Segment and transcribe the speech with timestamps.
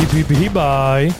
[0.00, 1.12] Hip, hip, hibaj.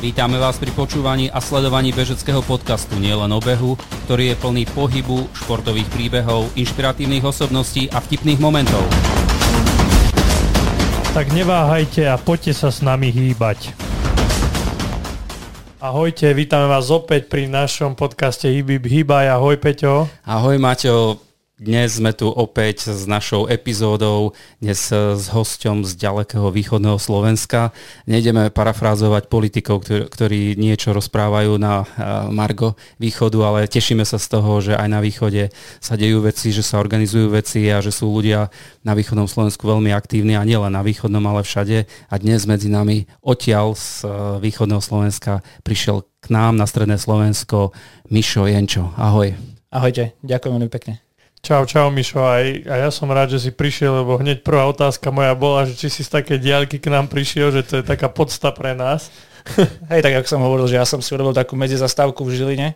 [0.00, 3.76] Vítame vás pri počúvaní a sledovaní bežeckého podcastu Nielen o behu,
[4.08, 8.80] ktorý je plný pohybu, športových príbehov, inšpiratívnych osobností a vtipných momentov.
[11.12, 13.76] Tak neváhajte a poďte sa s nami hýbať.
[15.76, 19.28] Ahojte, vítame vás opäť pri našom podcaste Hip, hip, hibaj.
[19.28, 20.08] Ahoj Peťo.
[20.24, 21.20] Ahoj Maťo,
[21.62, 27.70] dnes sme tu opäť s našou epizódou, dnes s hosťom z ďalekého východného Slovenska.
[28.08, 31.86] Nejdeme parafrázovať politikov, ktorí, niečo rozprávajú na
[32.32, 36.64] Margo východu, ale tešíme sa z toho, že aj na východe sa dejú veci, že
[36.64, 38.50] sa organizujú veci a že sú ľudia
[38.82, 41.84] na východnom Slovensku veľmi aktívni a nielen na východnom, ale všade.
[42.10, 44.08] A dnes medzi nami odtiaľ z
[44.40, 47.76] východného Slovenska prišiel k nám na stredné Slovensko
[48.08, 48.94] Mišo Jenčo.
[48.94, 49.34] Ahoj.
[49.68, 51.01] Ahojte, ďakujem veľmi pekne.
[51.42, 55.10] Čau, čau Mišo, aj, a ja som rád, že si prišiel, lebo hneď prvá otázka
[55.10, 58.06] moja bola, že či si z také diaľky k nám prišiel, že to je taká
[58.06, 59.10] podsta pre nás.
[59.90, 62.68] Hej, tak ako som hovoril, že ja som si urobil takú medzizastávku v Žiline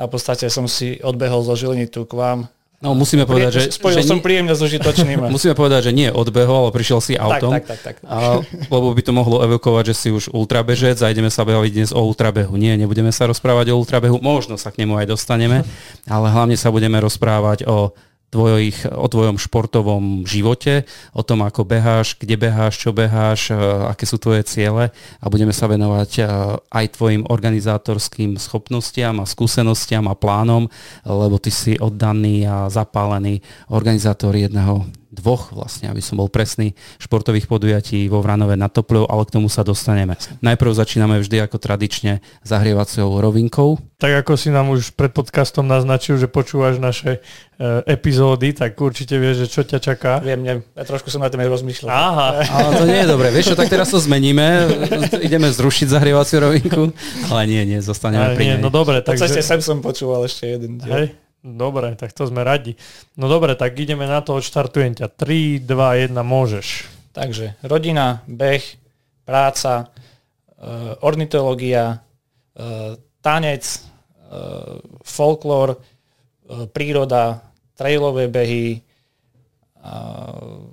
[0.00, 2.48] a v podstate som si odbehol zo Žiliny tu k vám
[2.78, 3.62] No musíme povedať, že...
[3.74, 5.26] Spojil že som príjemne s užitočným.
[5.34, 7.50] musíme povedať, že nie odbehol, ale prišiel si autom.
[7.50, 7.96] Tak, tak, tak.
[7.98, 8.06] tak.
[8.06, 8.38] A,
[8.70, 11.98] lebo by to mohlo evokovať, že si už ultrabežec a ideme sa baviť dnes o
[12.06, 12.54] ultrabehu.
[12.54, 15.66] Nie, nebudeme sa rozprávať o ultrabehu, možno sa k nemu aj dostaneme,
[16.06, 17.90] ale hlavne sa budeme rozprávať o
[18.28, 20.84] tvojich, o tvojom športovom živote,
[21.16, 23.56] o tom, ako beháš, kde beháš, čo beháš, e,
[23.88, 26.22] aké sú tvoje ciele a budeme sa venovať e,
[26.68, 30.68] aj tvojim organizátorským schopnostiam a skúsenostiam a plánom,
[31.08, 33.40] lebo ty si oddaný a zapálený
[33.72, 34.84] organizátor jedného
[35.18, 39.50] dvoch vlastne, aby som bol presný, športových podujatí vo Vranove nad Topľou, ale k tomu
[39.50, 40.14] sa dostaneme.
[40.40, 43.82] Najprv začíname vždy ako tradične zahrievacou rovinkou.
[43.98, 47.18] Tak ako si nám už pred podcastom naznačil, že počúvaš naše
[47.58, 50.22] e, epizódy, tak určite vieš, že čo ťa čaká.
[50.22, 51.90] Viem, neviem, ja trošku som na tým rozmýšľal.
[51.90, 52.28] Aha.
[52.46, 53.34] Ale to nie je dobré.
[53.34, 54.70] Vieš čo, tak teraz to zmeníme,
[55.18, 56.94] ideme zrušiť zahrievaciu rovinku,
[57.26, 59.26] ale nie, nie, zostaneme pri nie, No dobre, takže...
[59.26, 60.94] V sem som počúval ešte jeden diel.
[60.94, 61.06] Hej,
[61.38, 62.74] Dobre, tak to sme radi.
[63.14, 65.06] No dobre, tak ideme na to, odštartujem ťa.
[65.06, 66.90] 3, 2, 1, môžeš.
[67.14, 68.62] Takže rodina, beh,
[69.22, 69.86] práca,
[70.58, 72.02] uh, ornitológia,
[72.58, 77.42] uh, tanec, uh, folklór, uh, príroda,
[77.78, 78.82] trailové behy,
[79.78, 80.66] uh,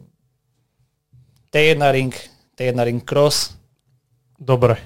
[1.53, 2.14] T1 ring,
[2.58, 3.53] T1 ring cross.
[4.36, 4.82] Dobre,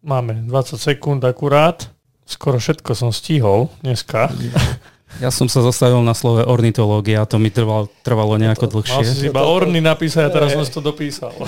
[0.00, 1.90] máme 20 sekúnd akurát.
[2.28, 4.30] Skoro všetko som stihol dneska.
[5.18, 9.02] Ja som sa zastavil na slove ornitológia, to mi trvalo, trvalo nejako dlhšie.
[9.02, 11.32] Mal si iba orny napísať a teraz som si to dopísal.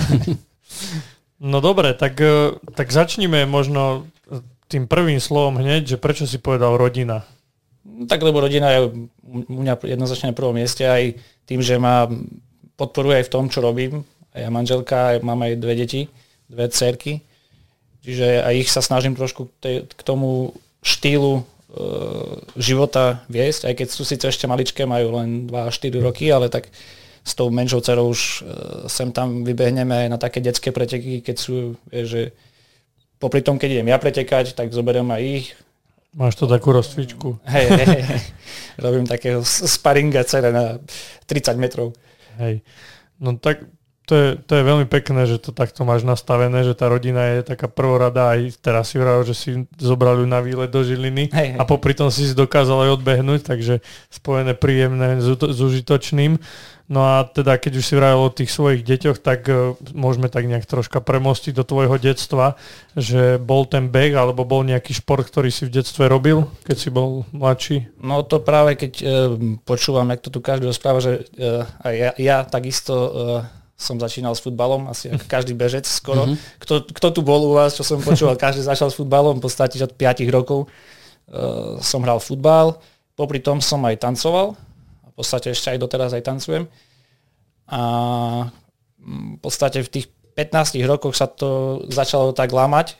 [1.41, 4.05] No dobre, tak, e, tak začníme možno
[4.69, 7.25] tým prvým slovom hneď, že prečo si povedal rodina?
[7.81, 11.17] No tak lebo rodina je u mňa jednoznačne na prvom mieste aj
[11.49, 12.05] tým, že ma
[12.77, 14.05] podporuje aj v tom, čo robím.
[14.37, 16.01] Ja manželka, mám aj dve deti,
[16.45, 17.25] dve cerky.
[18.05, 20.53] Čiže aj ich sa snažím trošku k tomu
[20.85, 21.41] štýlu
[22.59, 26.67] života viesť, aj keď sú síce ešte maličké, majú len 2-4 roky, ale tak
[27.21, 28.39] s tou menšou dcerou už e,
[28.89, 32.23] sem tam vybehneme aj na také detské preteky, keď sú, vieš, že
[33.21, 35.47] popri tom, keď idem ja pretekať, tak zoberiem aj ich.
[36.17, 37.39] Máš to takú rozcvičku.
[37.45, 38.21] Hej, hej, hej.
[38.83, 40.81] Robím takého sparinga cere na
[41.29, 41.95] 30 metrov.
[42.41, 42.65] Hej.
[43.21, 43.63] No tak
[44.11, 47.47] to je, to je veľmi pekné, že to takto máš nastavené, že tá rodina je
[47.47, 49.49] taká prvorada aj teraz si vravil, že si
[49.79, 51.57] zobrali na výlet do Žiliny hej, hej.
[51.57, 53.79] a popri tom si si dokázal aj odbehnúť, takže
[54.11, 56.43] spojené príjemné s, s užitočným.
[56.91, 60.43] No a teda keď už si vravil o tých svojich deťoch, tak uh, môžeme tak
[60.43, 62.59] nejak troška premostiť do tvojho detstva,
[62.99, 66.91] že bol ten beh alebo bol nejaký šport, ktorý si v detstve robil, keď si
[66.91, 67.87] bol mladší?
[68.03, 69.07] No to práve keď uh,
[69.63, 74.37] počúvam, jak to tu každý rozpráva, že uh, aj ja, ja takisto uh, som začínal
[74.37, 76.29] s futbalom, asi ako každý bežec skoro.
[76.29, 76.61] Mm-hmm.
[76.61, 79.81] Kto, kto tu bol u vás, čo som počúval, každý začal s futbalom, v podstate
[79.81, 82.77] od 5 rokov uh, som hral futbal,
[83.17, 84.53] popri tom som aj tancoval,
[85.09, 86.63] v podstate ešte aj doteraz aj tancujem.
[87.67, 87.81] A
[89.01, 90.07] mm, v podstate v tých
[90.37, 92.95] 15 rokoch sa to začalo tak lámať,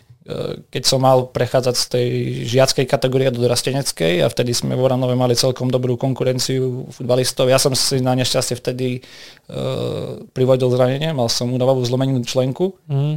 [0.69, 2.09] keď som mal prechádzať z tej
[2.45, 7.49] žiackej kategórie do dorasteneckej a vtedy sme v Oranove mali celkom dobrú konkurenciu futbalistov.
[7.49, 13.15] Ja som si na nešťastie vtedy uh, privodil zranenie, mal som únavovú zlomenú členku, mm.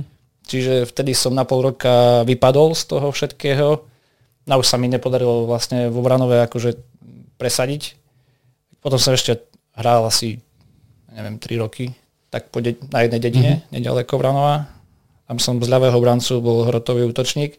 [0.49, 3.85] čiže vtedy som na pol roka vypadol z toho všetkého.
[4.45, 6.77] A už sa mi nepodarilo vlastne vo Vranove akože
[7.37, 7.97] presadiť.
[8.81, 9.45] Potom som ešte
[9.77, 10.41] hral asi,
[11.12, 11.93] neviem, 3 roky,
[12.29, 13.73] tak po de- na jednej dedine, mm-hmm.
[13.73, 14.74] nedaleko Vranova
[15.25, 17.56] tam som z ľavého brancu bol hrotový útočník.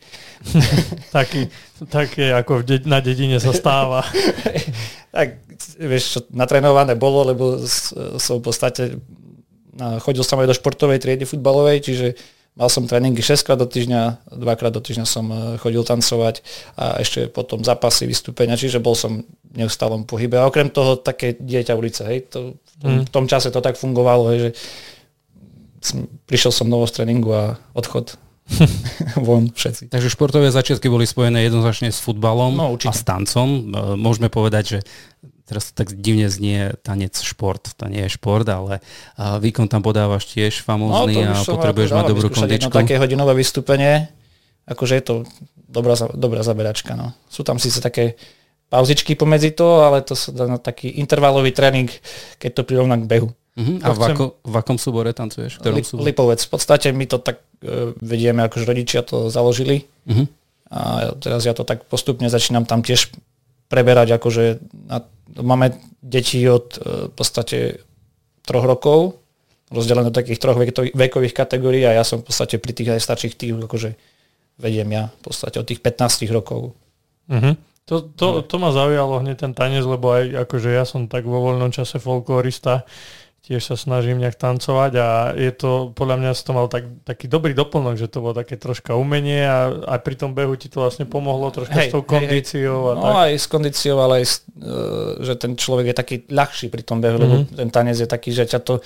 [1.18, 1.50] taký,
[1.90, 4.06] taký ako de- na dedine sa stáva.
[5.16, 5.42] tak
[5.82, 7.62] vieš, čo natrénované bolo, lebo
[8.22, 9.02] som v podstate
[10.06, 12.08] chodil som aj do športovej triedy futbalovej, čiže
[12.56, 16.40] Mal som tréningy 6 krát do týždňa, dvakrát do týždňa som e, chodil tancovať
[16.80, 20.40] a ešte potom zápasy, vystúpenia, čiže bol som v neustálom pohybe.
[20.40, 23.04] A okrem toho také dieťa ulice, hej, to, v, tom, mm.
[23.04, 24.50] v tom čase to tak fungovalo, hej, že
[26.26, 27.44] prišiel som novo z tréningu a
[27.76, 28.16] odchod
[29.28, 29.90] von všetci.
[29.90, 33.48] Takže športové začiatky boli spojené jednoznačne s futbalom no, a s tancom.
[33.50, 33.60] E,
[33.98, 34.80] môžeme povedať, že
[35.46, 38.82] teraz to tak divne znie tanec šport, to nie je šport, ale
[39.18, 42.74] výkon tam podávaš tiež famózny no, a potrebuješ mať dobrú kondičku.
[42.74, 44.10] také hodinové vystúpenie,
[44.66, 45.16] akože je to
[45.70, 46.98] dobrá, dobrá zaberačka.
[46.98, 47.14] No.
[47.30, 48.18] Sú tam síce také
[48.74, 51.94] pauzičky pomedzi to, ale to sa dá na taký intervalový tréning,
[52.42, 53.30] keď to prirovná k behu.
[53.56, 53.80] Uh-huh.
[53.84, 55.64] A v, ako, v akom súbore tancuješ?
[55.64, 56.12] V Lip, súbore?
[56.12, 56.44] Lipovec.
[56.44, 59.88] V podstate my to tak uh, vedieme, akože rodičia to založili.
[60.08, 60.28] Uh-huh.
[60.68, 63.16] A teraz ja to tak postupne začínam tam tiež
[63.72, 64.60] preberať, akože
[64.92, 65.00] na
[65.42, 67.58] máme deti od e, v podstate
[68.46, 69.18] troch rokov,
[69.74, 70.58] rozdelené do takých troch
[70.94, 73.98] vekových kategórií a ja som v podstate pri tých najstarších tých, akože
[74.62, 76.78] vediem ja v podstate od tých 15 rokov.
[77.26, 77.58] Uh-huh.
[77.90, 81.42] To, to, to ma zaujalo hneď ten tanec, lebo aj akože ja som tak vo
[81.42, 82.86] voľnom čase folklorista,
[83.46, 85.08] tiež sa snažím nejak tancovať a
[85.38, 88.98] je to, podľa mňa to mal tak, taký dobrý doplnok, že to bolo také troška
[88.98, 92.78] umenie a aj pri tom behu ti to vlastne pomohlo troška hej, s tou kondíciou.
[92.82, 92.98] Hej, hej.
[92.98, 93.22] A no tak.
[93.22, 94.38] aj s kondíciou, ale aj, uh,
[95.22, 97.30] že ten človek je taký ľahší pri tom behu, mm-hmm.
[97.46, 98.82] lebo ten tanec je taký, že ťa to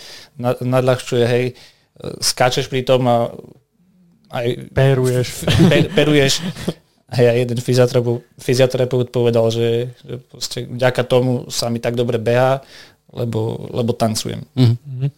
[0.59, 3.31] nadľahčuje, hej, uh, skáčeš pri tom a
[4.35, 4.75] aj...
[4.75, 5.47] Peruješ.
[5.71, 6.43] Per, peruješ.
[7.09, 12.61] Hej, a jeden fyzioterapeut, fyzioterapeut povedal, že, že vďaka tomu sa mi tak dobre beha,
[13.09, 14.45] lebo, lebo tancujem.
[14.53, 15.09] Mm-hmm.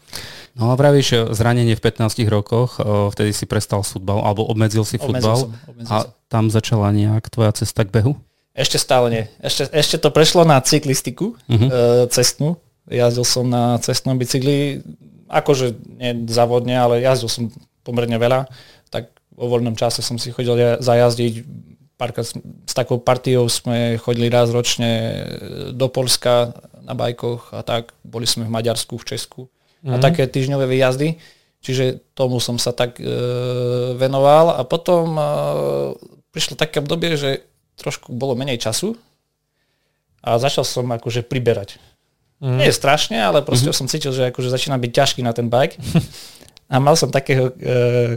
[0.55, 2.79] No a vravíš, zranenie v 15 rokoch,
[3.15, 6.11] vtedy si prestal futbal, alebo obmedzil si futbal obmedzil som, obmedzil a som.
[6.27, 8.19] tam začala nejak tvoja cesta k behu?
[8.51, 9.23] Ešte stále nie.
[9.39, 11.67] Ešte, ešte to prešlo na cyklistiku e,
[12.11, 12.59] cestnú.
[12.91, 14.83] Jazdil som na cestnom bicykli,
[15.31, 17.43] akože nie závodne, ale jazdil som
[17.87, 18.51] pomerne veľa.
[18.91, 21.33] Tak vo voľnom čase som si chodil zajazdiť.
[22.01, 25.21] Párkrát s takou partiou sme chodili raz ročne
[25.69, 26.49] do Polska
[26.81, 27.93] na bajkoch a tak.
[28.01, 29.93] Boli sme v Maďarsku, v Česku mm-hmm.
[29.93, 30.03] a mhm.
[30.03, 31.21] také týždňové výjazdy.
[31.61, 33.05] Čiže tomu som sa tak e,
[33.93, 35.23] venoval a potom e,
[36.33, 37.45] prišlo také obdobie, že
[37.77, 38.97] trošku bolo menej času
[40.25, 41.77] a začal som akože priberať.
[42.41, 42.65] Mm.
[42.65, 43.77] Nie je strašne, ale proste mm-hmm.
[43.77, 45.77] som cítil, že akože začína byť ťažký na ten bike.
[46.73, 47.53] a mal som takého e,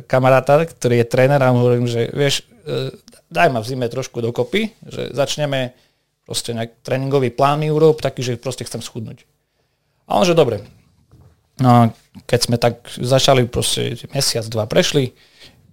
[0.09, 2.97] kamaráta, ktorý je tréner a mu hovorím, že vieš, e,
[3.35, 5.75] daj ma v zime trošku dokopy, že začneme
[6.23, 9.27] proste nejak tréningový plán mi urob, taký, že proste chcem schudnúť.
[10.07, 10.63] A on, že dobre.
[11.59, 11.91] No
[12.27, 15.11] keď sme tak začali, proste mesiac, dva prešli,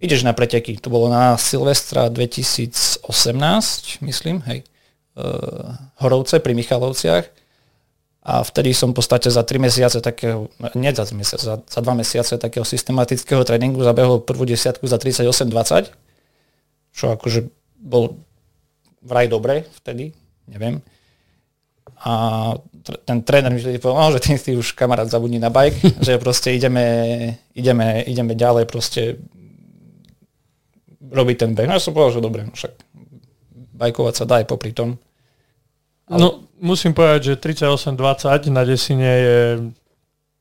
[0.01, 0.81] ideš na preteky.
[0.81, 3.05] To bolo na Silvestra 2018,
[4.01, 4.67] myslím, hej, e,
[6.01, 7.29] Horovce pri Michalovciach.
[8.21, 10.45] A vtedy som v podstate za 3 mesiace takého,
[10.77, 15.01] nie za 3 mesiace, za, za 2 mesiace takého systematického tréningu zabehol prvú desiatku za
[15.01, 15.89] 38-20,
[16.91, 17.47] čo akože
[17.81, 18.19] bol
[19.01, 20.13] vraj dobre vtedy,
[20.47, 20.79] neviem.
[22.01, 22.13] A
[23.05, 26.21] ten tréner mi vtedy povedal, no, že ty si už kamarát zabudni na bike, že
[26.21, 26.85] proste ideme,
[27.53, 29.21] ideme, ideme ďalej proste
[31.11, 31.67] robiť ten beh.
[31.67, 32.73] No ja som povedal, že dobre, však
[33.75, 34.95] bajkovať sa dá aj popri tom.
[36.07, 36.19] Ale...
[36.21, 36.27] No,
[36.61, 39.39] musím povedať, že 38-20 na desine je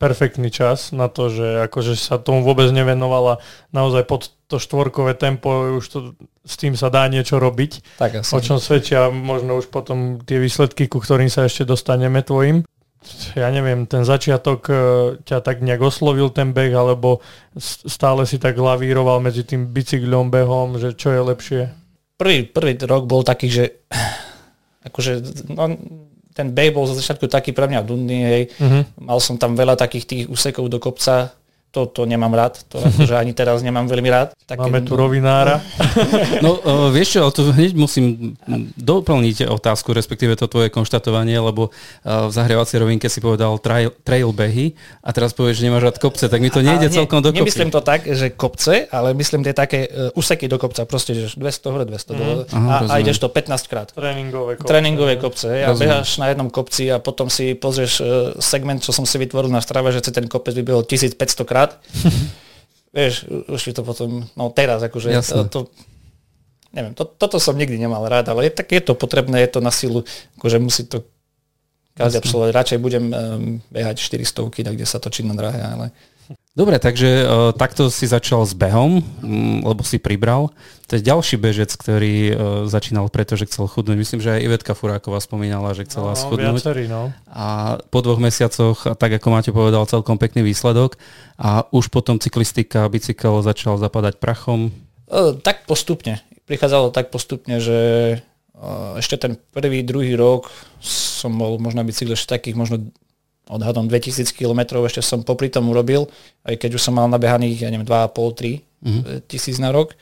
[0.01, 3.37] perfektný čas na to, že akože sa tomu vôbec nevenovala
[3.69, 5.99] naozaj pod to štvorkové tempo, už to,
[6.41, 8.01] s tým sa dá niečo robiť.
[8.01, 8.33] Tak asi.
[8.33, 12.65] O čom svedčia možno už potom tie výsledky, ku ktorým sa ešte dostaneme tvojim.
[13.33, 14.73] Ja neviem, ten začiatok e,
[15.25, 17.21] ťa tak nejak oslovil ten beh, alebo
[17.57, 21.61] stále si tak lavíroval medzi tým bicyklom, behom, že čo je lepšie?
[22.21, 23.65] Prvý, prvý rok bol taký, že
[24.85, 25.11] akože,
[25.49, 25.77] no,
[26.41, 28.43] ten beh bol za začiatku taký pre mňa dundný, hej.
[28.57, 28.81] Uh-huh.
[28.97, 31.29] Mal som tam veľa takých tých úsekov do kopca,
[31.71, 34.35] to, to nemám rád, to akože ani teraz nemám veľmi rád.
[34.43, 35.63] Také, Máme tu rovinára.
[36.43, 38.35] No uh, vieš čo, to hneď musím
[38.75, 44.35] doplniť otázku, respektíve to tvoje konštatovanie, lebo uh, v zahrievacej rovinke si povedal trail, trail
[44.35, 47.31] behy a teraz povieš, že nemáš rád kopce, tak mi to nejde nie, celkom do
[47.31, 47.39] kopy.
[47.39, 51.39] Nemyslím to tak, že kopce, ale myslím tie také uh, úseky do kopca, proste že
[51.39, 52.17] 200 hore, 200 mm.
[52.19, 53.87] dole a, a ideš to 15 krát.
[53.95, 54.67] Tréningové kopce.
[54.67, 55.47] Tréningové kopce.
[55.63, 58.07] A beháš na jednom kopci a potom si pozrieš uh,
[58.43, 61.15] segment, čo som si vytvoril na strave, že ten kopec by bol 1500
[61.47, 61.77] krát krát.
[62.97, 65.59] Vieš, už je to potom, no teraz akože to, to,
[66.75, 69.59] neviem, to, toto som nikdy nemal rád, ale je, tak je to potrebné, je to
[69.63, 70.03] na silu,
[70.35, 71.07] akože musí to
[71.95, 72.51] každý absolvovať.
[72.51, 73.15] Radšej budem um,
[73.71, 75.95] behať 400, tak kde sa točí na drahé, ale
[76.51, 80.51] Dobre, takže uh, takto si začal s behom, um, lebo si pribral.
[80.91, 82.35] To je ďalší bežec, ktorý uh,
[82.67, 83.95] začínal preto, že chcel chudnúť.
[83.95, 86.59] Myslím, že aj Ivetka Furáková spomínala, že chcela no, schudnúť.
[86.59, 87.15] Viacerí, no.
[87.31, 90.99] A po dvoch mesiacoch, tak ako máte povedal, celkom pekný výsledok.
[91.39, 94.75] A už potom cyklistika, bicykel začal zapadať prachom.
[95.07, 96.19] Uh, tak postupne.
[96.51, 97.79] Prichádzalo tak postupne, že
[98.59, 100.51] uh, ešte ten prvý, druhý rok
[100.83, 102.91] som bol možno na bicykle ešte takých možno
[103.49, 106.07] odhadom 2000 km ešte som popri tom urobil,
[106.45, 109.01] aj keď už som mal nabehaných, ja neviem, 2,5-3 mm-hmm.
[109.25, 109.97] tisíc na rok.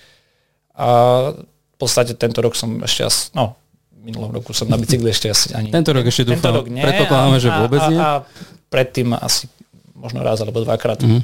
[0.75, 0.88] A
[1.36, 3.55] v podstate tento rok som ešte asi, no,
[4.00, 5.72] minulom roku som na bicykli ešte asi ani...
[5.72, 8.00] Tento rok ešte dúfam, tento rok nie, predpokladáme, že vôbec nie.
[8.00, 8.27] A, a
[8.72, 9.48] predtým asi
[9.96, 11.03] možno raz alebo dvakrát.
[11.03, 11.22] Mm-hmm.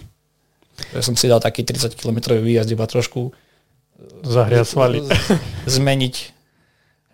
[0.92, 3.32] Ja som si dal taký 30 km výjazd iba trošku
[4.28, 5.00] zahriať svaly.
[5.80, 6.35] Zmeniť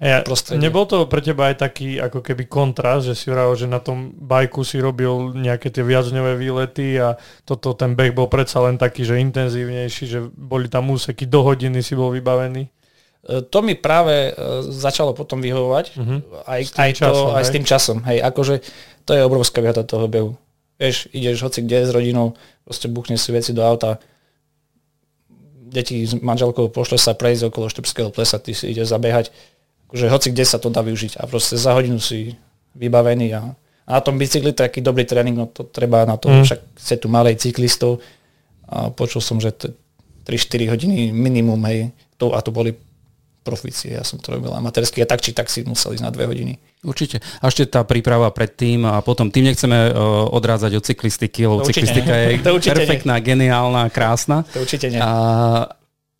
[0.01, 0.25] ja,
[0.57, 4.09] nebol to pre teba aj taký ako keby kontrast, že si hovoril, že na tom
[4.17, 7.13] bajku si robil nejaké tie viacňové výlety a
[7.45, 11.85] toto ten beh bol predsa len taký, že intenzívnejší, že boli tam úseky, do hodiny
[11.85, 12.65] si bol vybavený?
[12.65, 16.49] E, to mi práve e, začalo potom vyhovovať, uh-huh.
[16.49, 17.97] aj, aj, časom, to, aj s tým časom.
[18.09, 18.55] Hej, akože
[19.05, 20.33] to je obrovská výhoda toho behu.
[20.81, 22.33] Vieš, ideš hoci kde s rodinou,
[22.65, 24.01] proste buchneš si veci do auta,
[25.71, 29.29] deti s manželkou pošle sa prejsť okolo Štrbského plesa, ty si ideš zabehať
[29.91, 32.39] akože hoci kde sa to dá využiť a proste za hodinu si
[32.79, 33.51] vybavený a,
[33.83, 36.47] a na tom bicykli taký dobrý tréning, no to treba na to, mm.
[36.47, 37.99] však ste tu malej cyklistov
[38.71, 39.51] a počul som, že
[40.23, 42.71] 3-4 hodiny minimum, hej, to, a to boli
[43.41, 46.29] profície, ja som to robil amatérsky a tak či tak si musel ísť na dve
[46.29, 46.61] hodiny.
[46.85, 47.21] Určite.
[47.41, 52.13] A ešte tá príprava predtým a potom, tým nechceme uh, odrádzať od cyklistiky, lebo cyklistika
[52.15, 52.27] je
[52.73, 53.25] perfektná, nie.
[53.25, 54.45] geniálna, krásna.
[54.53, 55.01] To určite nie.
[55.01, 55.09] A,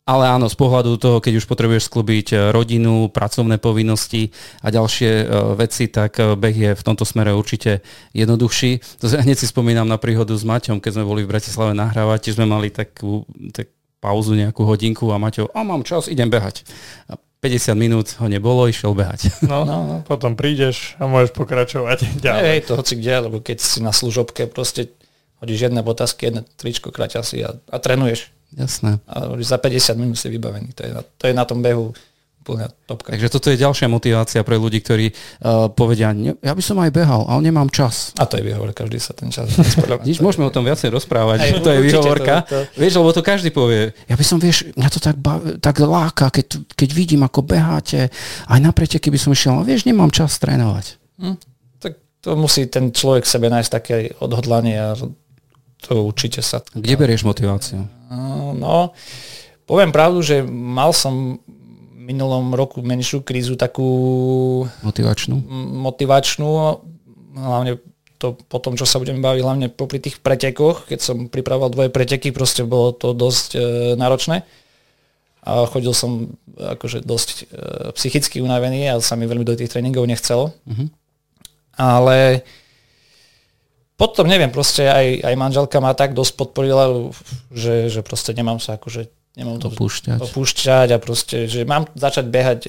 [0.02, 5.10] ale áno, z pohľadu toho, keď už potrebuješ sklbiť e, rodinu, pracovné povinnosti a ďalšie
[5.22, 8.82] uh, veci, tak uh, beh je v tomto smere určite jednoduchší.
[8.98, 12.18] To sa hneď si spomínam na príhodu s Maťom, keď sme boli v Bratislave nahrávať,
[12.26, 13.22] tiež sme mali takú
[13.54, 13.70] tak
[14.02, 16.66] pauzu nejakú hodinku a Maťo, a mám čas, idem behať.
[17.06, 19.30] A 50 minút ho nebolo, išiel behať.
[19.50, 19.96] No, no, no.
[20.02, 22.42] potom prídeš a môžeš pokračovať ďalej.
[22.42, 24.90] Hej, to hoci kde, lebo keď si na služobke, proste
[25.38, 28.34] hodíš jedné botasky, jedné tričko, kraťasy a, a trénuješ.
[28.52, 29.00] Jasné.
[29.08, 30.76] A za 50 minút si vybavený.
[30.76, 31.96] To je na, to je na tom behu
[32.42, 33.14] úplne topka.
[33.14, 36.10] Takže toto je ďalšia motivácia pre ľudí, ktorí uh, povedia,
[36.42, 38.10] ja by som aj behal, ale nemám čas.
[38.18, 39.46] A to je výhovorka, každý sa ten čas
[40.02, 42.42] Vidíš, môžeme o tom viacej rozprávať, aj, to je výhovorka.
[42.50, 42.80] To, to...
[42.82, 45.16] Vieš, lebo to každý povie, ja by som, vieš, mňa to tak,
[45.62, 48.10] tak láka, keď, keď vidím, ako beháte,
[48.50, 50.98] aj na preteky by som išiel, ale vieš, nemám čas trénovať.
[51.22, 51.38] Hm?
[51.78, 51.92] Tak
[52.26, 54.98] to musí ten človek sebe nájsť také odhodlanie a
[55.82, 56.62] to určite sa...
[56.74, 58.01] Kde berieš motiváciu?
[58.56, 58.92] No,
[59.64, 61.40] poviem pravdu, že mal som
[62.02, 63.86] minulom roku menšiu krízu takú...
[64.82, 65.38] Motivačnú?
[65.86, 66.48] Motivačnú,
[67.38, 67.78] hlavne
[68.18, 71.90] to po tom, čo sa budeme baviť, hlavne popri tých pretekoch, keď som pripravoval dvoje
[71.90, 73.60] preteky, proste bolo to dosť e,
[73.98, 74.46] náročné.
[75.42, 77.42] A chodil som akože dosť e,
[77.98, 80.54] psychicky unavený a sa mi veľmi do tých tréningov nechcelo.
[80.54, 80.86] Uh-huh.
[81.74, 82.46] Ale
[84.02, 87.14] potom neviem, proste aj, aj manželka ma tak dosť podporila,
[87.54, 89.06] že, že proste nemám sa akože
[89.38, 90.18] nemám to opúšťať.
[90.18, 92.68] opúšťať a proste, že mám začať behať e,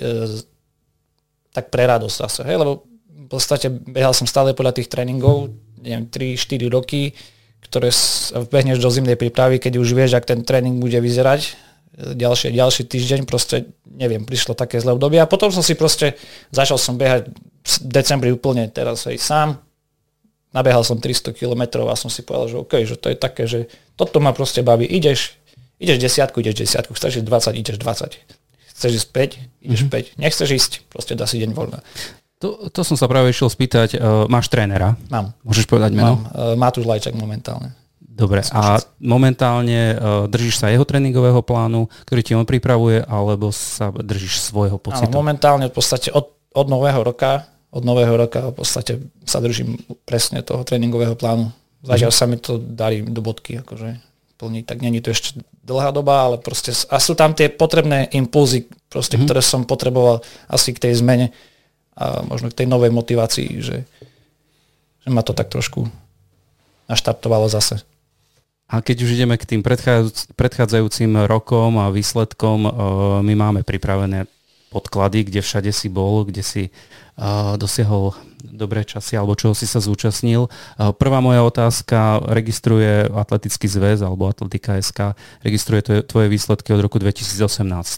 [1.49, 5.49] tak pre radosť zase, hej, lebo v podstate behal som stále podľa tých tréningov,
[5.81, 7.17] neviem, 3-4 roky,
[7.65, 7.89] ktoré
[8.53, 12.85] behneš do zimnej prípravy, keď už vieš, ak ten tréning bude vyzerať, e, ďalší, ďalší
[12.85, 16.13] týždeň, proste neviem, prišlo také zlé obdobie a potom som si proste,
[16.53, 19.49] začal som behať v decembri úplne teraz aj sám,
[20.53, 23.67] nabehal som 300 km a som si povedal, že OK, že to je také, že
[23.97, 24.85] toto ma proste baví.
[24.85, 25.35] Ideš,
[25.81, 28.21] ideš desiatku, ideš desiatku, chceš ísť 20, ideš 20.
[28.73, 30.15] Chceš ísť 5, ideš mm-hmm.
[30.15, 30.21] 5.
[30.21, 31.81] Nechceš ísť, proste dá si deň voľna.
[32.43, 33.95] To, to som sa práve išiel spýtať.
[33.95, 34.99] Uh, máš trénera?
[35.07, 35.31] Mám.
[35.47, 36.19] Môžeš povedať meno?
[36.19, 36.27] Mám.
[36.35, 37.71] Uh, Matúš Lajčak momentálne.
[38.13, 43.89] Dobre, a momentálne uh, držíš sa jeho tréningového plánu, ktorý ti on pripravuje, alebo sa
[43.89, 45.09] držíš svojho pocitu?
[45.09, 49.81] Áno, momentálne v podstate od, od nového roka od nového roka v podstate sa držím
[50.05, 51.49] presne toho tréningového plánu.
[51.81, 53.97] Zatiaľ sa mi to darí do bodky, akože
[54.37, 58.69] plniť, tak není to ešte dlhá doba, ale proste a sú tam tie potrebné impulzy,
[58.87, 59.25] proste, mm-hmm.
[59.25, 61.33] ktoré som potreboval asi k tej zmene
[61.97, 63.85] a možno k tej novej motivácii, že,
[65.01, 65.89] že ma to tak trošku
[66.89, 67.81] naštartovalo zase.
[68.69, 69.61] A keď už ideme k tým
[70.33, 72.65] predchádzajúcim rokom a výsledkom,
[73.21, 74.25] my máme pripravené
[74.73, 76.63] podklady, kde všade si bol, kde si
[77.21, 80.51] uh, dosiahol dobré časy alebo čoho si sa zúčastnil.
[80.99, 87.39] Prvá moja otázka, registruje Atletický zväz alebo Atletika SK, registruje tvoje výsledky od roku 2018.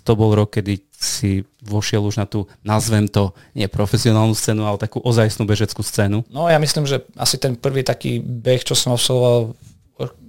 [0.05, 4.77] To bol rok, kedy si vošiel už na tú, nazvem to, nie profesionálnu scénu, ale
[4.77, 6.21] takú ozajstnú bežeckú scénu.
[6.29, 9.57] No ja myslím, že asi ten prvý taký beh, čo som absolvoval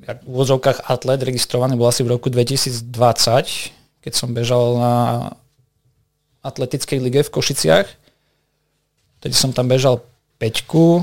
[0.06, 2.94] v úvodzovkách atlet registrovaný bol asi v roku 2020,
[3.98, 4.94] keď som bežal na
[6.46, 7.88] atletickej lige v Košiciach.
[9.20, 10.00] Tedy som tam bežal
[10.38, 11.02] peťku,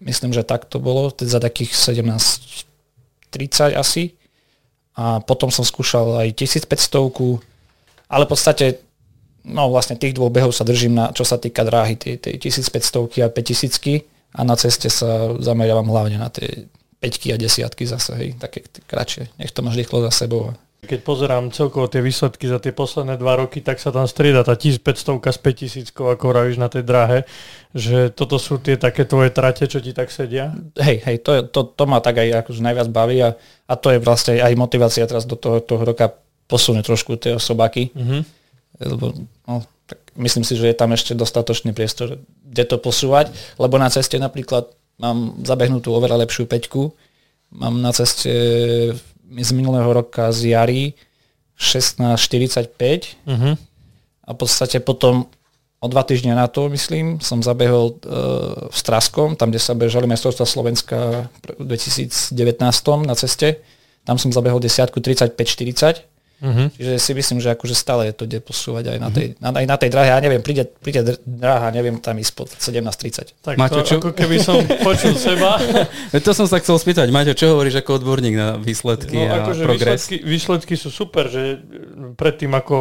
[0.00, 4.16] myslím, že tak to bolo, teda za takých 17.30 asi.
[4.96, 7.40] A potom som skúšal aj 1500
[8.12, 8.84] ale v podstate
[9.48, 13.24] no vlastne tých dvoch behov sa držím, na, čo sa týka dráhy, tej, tej 1500
[13.24, 16.68] a 5000 a na ceste sa zameriavam hlavne na tie
[17.02, 19.28] 5 a desiatky zase, hej, také kratšie.
[19.36, 20.54] Nech to máš rýchlo za sebou.
[20.82, 24.58] Keď pozerám celkovo tie výsledky za tie posledné dva roky, tak sa tam strieda tá
[24.58, 27.22] 1500 s 5000, ako hovoríš na tej drahe,
[27.70, 30.50] že toto sú tie také tvoje trate, čo ti tak sedia?
[30.74, 33.38] Hej, hej, to, je, to, to ma tak aj akože najviac baví a,
[33.70, 36.18] a to je vlastne aj motivácia teraz do toho, toho roka
[36.50, 37.94] posunúť trošku tie osobaky.
[37.94, 38.22] Mm-hmm.
[38.82, 39.14] Lebo,
[39.46, 43.86] no, tak myslím si, že je tam ešte dostatočný priestor, kde to posúvať, lebo na
[43.86, 44.66] ceste napríklad
[44.98, 46.90] mám zabehnutú oveľa lepšiu peťku,
[47.54, 48.34] mám na ceste
[49.38, 50.92] z minulého roka z jary
[51.56, 52.76] 16.45
[53.24, 53.54] uh-huh.
[54.24, 55.26] a v podstate potom
[55.82, 60.06] o dva týždne na to, myslím, som zabehol uh, v Straskom, tam, kde sa bežali
[60.06, 61.26] majstrovstvá Slovenska
[61.58, 62.22] v 2019
[63.02, 63.58] na ceste.
[64.06, 66.11] Tam som zabehol desiatku 35-40
[66.42, 66.66] Uh-huh.
[66.74, 69.14] Čiže si myslím, že akože stále je to kde posúvať aj na mhm.
[69.14, 70.08] tej, na, aj na tej drahe.
[70.10, 73.38] Ja neviem, príde, príde dráha, neviem, tam ísť pod 17.30.
[73.38, 73.96] Tak Maťo, to, čo?
[74.02, 75.62] ako keby som počul seba.
[76.26, 77.14] to som sa chcel spýtať.
[77.14, 79.86] Maťo, čo hovoríš ako odborník na výsledky no, a akože progres?
[80.02, 81.62] Výsledky, výsledky sú super, že
[82.18, 82.76] predtým ako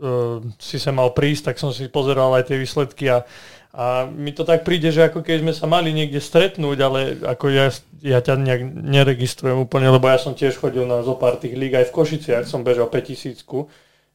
[0.00, 3.28] uh, si sa mal prísť, tak som si pozeral aj tie výsledky a
[3.72, 7.48] a mi to tak príde, že ako keď sme sa mali niekde stretnúť, ale ako
[7.48, 7.72] ja,
[8.04, 11.72] ja ťa nejak neregistrujem úplne, lebo ja som tiež chodil na zo pár tých líg
[11.80, 13.40] aj v Košiciach, som bežal 5000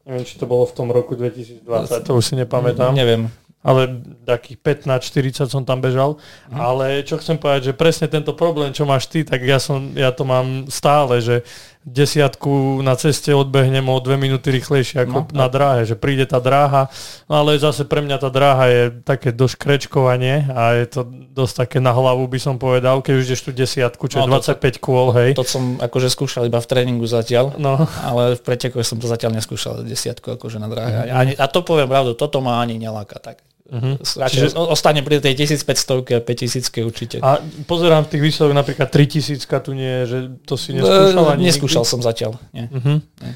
[0.07, 1.67] Neviem, či to bolo v tom roku 2020,
[2.07, 2.95] to už si nepamätám.
[2.95, 3.27] Neviem
[3.67, 6.15] ale takých 15-40 som tam bežal.
[6.47, 6.55] Mm.
[6.55, 10.13] Ale čo chcem povedať, že presne tento problém, čo máš ty, tak ja, som, ja
[10.15, 11.43] to mám stále, že
[11.87, 16.43] desiatku na ceste odbehnem o dve minúty rýchlejšie ako no, na dráhe, že príde tá
[16.43, 16.91] dráha,
[17.31, 21.53] no ale zase pre mňa tá dráha je také dosť krečkovanie a je to dosť
[21.63, 24.59] také na hlavu by som povedal, keď už ideš tú desiatku, čo no, je 25
[24.59, 25.31] to, kôl, hej.
[25.39, 27.79] To som akože skúšal iba v tréningu zatiaľ, no.
[28.03, 31.07] ale v pretekoch som to zatiaľ neskúšal desiatku akože na dráhe.
[31.07, 31.15] Mm.
[31.15, 33.39] A, a to poviem pravdu, toto ma ani neláka tak.
[33.67, 33.99] Uh-huh.
[34.31, 34.55] Čiže...
[34.55, 37.17] ostane pri tej 1500 a 5000 určite.
[37.19, 41.83] A pozerám v tých výsledok napríklad 3000 tu nie že to si neskúšal ani Neskúšal
[41.83, 41.91] nikdy?
[41.91, 42.31] som zatiaľ.
[42.55, 42.71] Nie.
[42.71, 43.03] Uh-huh.
[43.03, 43.33] nie.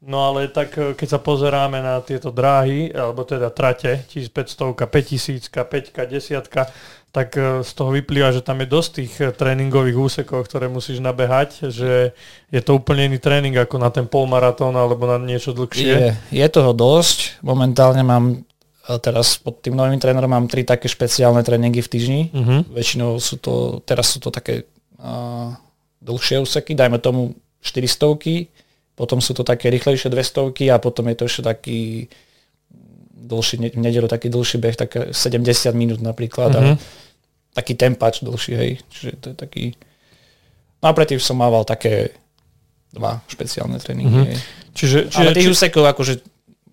[0.00, 5.52] No ale tak e, keď sa pozeráme na tieto dráhy, alebo teda trate, 1500, 5000,
[5.52, 10.48] 5, 10, tak e, z toho vyplýva, že tam je dosť tých e, tréningových úsekov,
[10.48, 12.16] ktoré musíš nabehať, že
[12.48, 15.92] je to úplne iný tréning ako na ten polmaratón alebo na niečo dlhšie.
[15.92, 17.44] Je, je toho dosť.
[17.44, 18.40] Momentálne mám
[18.98, 22.22] teraz pod tým novým trénerom mám tri také špeciálne tréningy v týždni.
[22.34, 22.66] Uh-huh.
[22.74, 24.66] Väčšinou sú to, teraz sú to také
[24.98, 25.54] uh,
[26.02, 28.50] dlhšie úseky, dajme tomu 400
[29.00, 31.80] potom sú to také rýchlejšie 200 a potom je to ešte taký
[33.16, 36.52] dlhší, v nedelu taký dlhší beh, tak 70 minút napríklad.
[36.52, 36.60] Uh-huh.
[36.60, 36.76] A mhm.
[37.56, 38.72] taký tempač dlhší, hej.
[38.92, 39.64] Čiže to je taký...
[40.80, 42.16] No a predtým som mával také
[42.92, 44.36] dva špeciálne tréningy.
[44.36, 44.40] Uh-huh.
[44.76, 45.54] Čiže, čiže, Ale tých či...
[45.56, 46.14] úsekov akože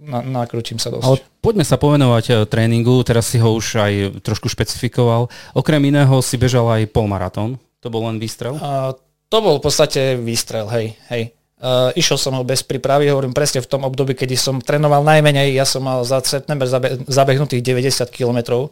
[0.01, 1.05] na, nakrútim sa dosť.
[1.05, 5.29] Ale poďme sa povenovať e, tréningu, teraz si ho už aj trošku špecifikoval.
[5.57, 8.57] Okrem iného si bežal aj polmaratón, to bol len výstrel?
[8.57, 8.93] Uh,
[9.27, 11.33] to bol v podstate výstrel, hej, hej.
[11.57, 15.57] Uh, išiel som ho bez prípravy, hovorím presne v tom období, kedy som trénoval najmenej,
[15.57, 18.69] ja som mal za september zabe- zabehnutých 90 km.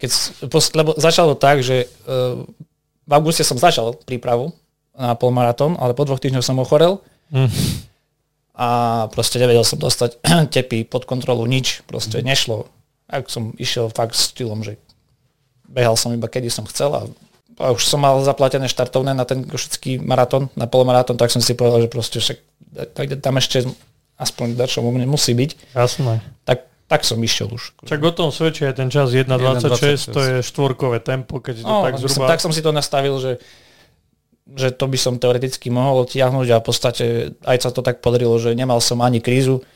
[0.00, 0.10] Keď,
[0.76, 2.40] lebo začalo tak, že uh,
[3.04, 4.56] v auguste som začal prípravu
[4.96, 7.04] na polmaratón, ale po dvoch týždňoch som ochorel.
[7.28, 7.52] Mm
[8.56, 8.68] a
[9.12, 12.24] proste nevedel som dostať tepy pod kontrolu, nič, proste mm.
[12.24, 12.66] nešlo.
[13.06, 14.80] Ak som išiel fakt s štýlom, že
[15.68, 17.02] behal som iba kedy som chcel a,
[17.60, 21.52] a už som mal zaplatené štartovné na ten košický maratón, na polomaratón, tak som si
[21.52, 22.38] povedal, že proste však
[22.96, 23.68] tak tam ešte
[24.16, 25.76] aspoň dačo mne musí byť.
[25.76, 26.24] Jasné.
[26.48, 27.76] Tak, tak som išiel už.
[27.84, 31.84] Čak o tom svedčí aj ten čas 1.26, to je štvorkové tempo, keď to no,
[31.84, 32.16] tak zhruba...
[32.16, 33.36] Som, tak som si to nastavil, že
[34.54, 37.04] že to by som teoreticky mohol tiahnuť a v podstate
[37.42, 39.66] aj sa to tak podarilo, že nemal som ani krízu.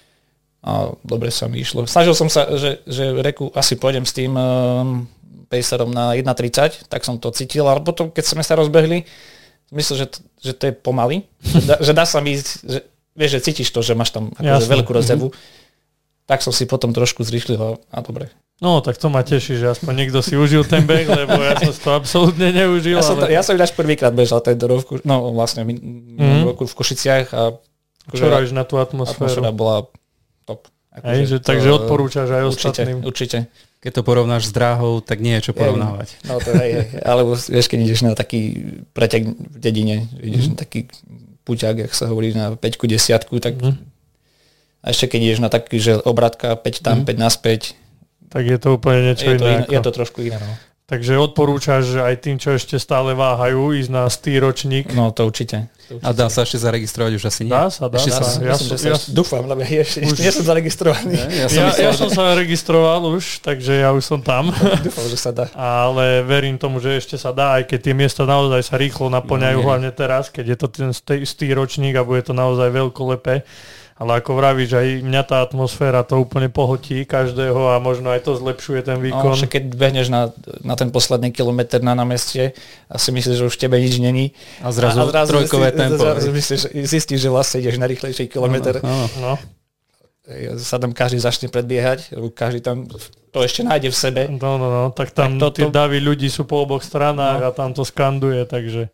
[0.60, 1.88] A dobre sa mi išlo.
[1.88, 5.08] Snažil som sa, že, že reku asi pôjdem s tým um,
[5.48, 9.08] pacerom na 1.30, tak som to cítil, ale potom, keď sme sa rozbehli,
[9.72, 10.06] myslel, že,
[10.38, 12.78] že to je pomaly, že, dá, že dá sa mi ísť, že,
[13.16, 15.32] vieš, že cítiš to, že máš tam akože veľkú rozdevu,
[16.30, 18.30] tak som si potom trošku zrýchlil a dobre.
[18.62, 21.74] No, tak to ma teší, že aspoň niekto si užil ten beh, lebo ja som
[21.74, 23.02] to absolútne neužil.
[23.02, 23.34] Ja som, ale...
[23.34, 26.46] ja som ináč prvýkrát bežal tento rok, no vlastne mm.
[26.46, 27.58] roku v Košiciach a
[28.14, 29.26] čo robíš na tú atmosféru?
[29.26, 29.90] Atmosféra bola
[30.46, 30.70] top.
[31.02, 32.98] Hej, že, to, takže odporúčaš aj určite, ostatným.
[33.02, 33.38] Určite.
[33.82, 36.20] Keď to porovnáš s dráhou, tak nie je čo porovnávať.
[36.30, 36.86] No to hej, hej.
[37.02, 40.50] Alebo vieš, keď ideš na taký pretek v dedine, ideš mm.
[40.54, 40.80] na taký
[41.48, 43.89] puťák, jak sa hovorí, na 5 desiatku, tak mm.
[44.80, 47.06] A ešte keď ideš na taký, že obratka 5 tam, mm.
[47.08, 47.60] 5 naspäť.
[48.32, 49.40] Tak je to úplne niečo je iné.
[49.40, 50.40] To iné je to trošku iné.
[50.40, 50.54] No.
[50.90, 54.90] Takže odporúčaš aj tým, čo ešte stále váhajú, ísť na stýročník?
[54.90, 55.70] No to určite.
[55.86, 56.02] to určite.
[56.02, 57.54] A dá sa ešte zaregistrovať už asi nie?
[57.54, 58.26] Dá sa, dá ešte sa.
[58.42, 60.18] Ja, ja, som, ja, dúfam, lebo ja ešte už...
[60.18, 61.14] nie som zaregistrovaný.
[61.14, 64.50] Ja, ja, som, ja, ja som sa registroval už, takže ja už som tam.
[64.90, 65.46] dúfam, že sa dá.
[65.54, 69.62] Ale verím tomu, že ešte sa dá, aj keď tie miesta naozaj sa rýchlo naplňajú,
[69.62, 70.90] no, hlavne teraz, keď je to ten
[71.22, 73.46] stýročník a bude to naozaj veľkolepé
[74.00, 78.32] ale ako vravíš, aj mňa tá atmosféra to úplne pohotí každého a možno aj to
[78.32, 79.36] zlepšuje ten výkon.
[79.36, 80.32] No, keď behneš na,
[80.64, 82.56] na ten posledný kilometr na námestie
[82.88, 84.32] a si myslíš, že už tebe nič není.
[84.64, 86.00] A zrazu, a, a zrazu trojkové zistí, tempo.
[86.00, 88.80] Zrazu myslíš, zistíš, že vlastne ideš na rýchlejší kilometr.
[88.80, 89.36] No, no.
[89.36, 90.56] no.
[90.56, 92.88] Sa tam každý začne predbiehať, každý tam
[93.30, 94.22] to ešte nájde v sebe.
[94.32, 95.56] No, no, no, tak tam tak toto...
[95.60, 97.46] tie davy ľudí sú po oboch stranách no.
[97.46, 98.88] a tam to skanduje, takže...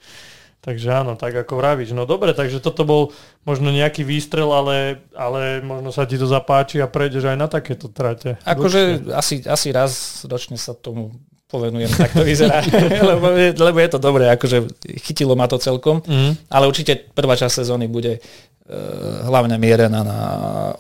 [0.67, 1.95] Takže áno, tak ako vravíš.
[1.95, 3.15] No dobre, takže toto bol
[3.47, 7.87] možno nejaký výstrel, ale, ale možno sa ti to zapáči a prejdeš aj na takéto
[7.87, 8.35] trate.
[8.43, 11.15] Akože asi, asi raz ročne sa tomu
[11.47, 12.59] povenujem, tak to vyzerá,
[13.15, 14.67] lebo, je, lebo je to dobré, akože
[15.07, 16.51] chytilo ma to celkom, mm.
[16.51, 20.19] ale určite prvá časť sezóny bude uh, hlavne mierená na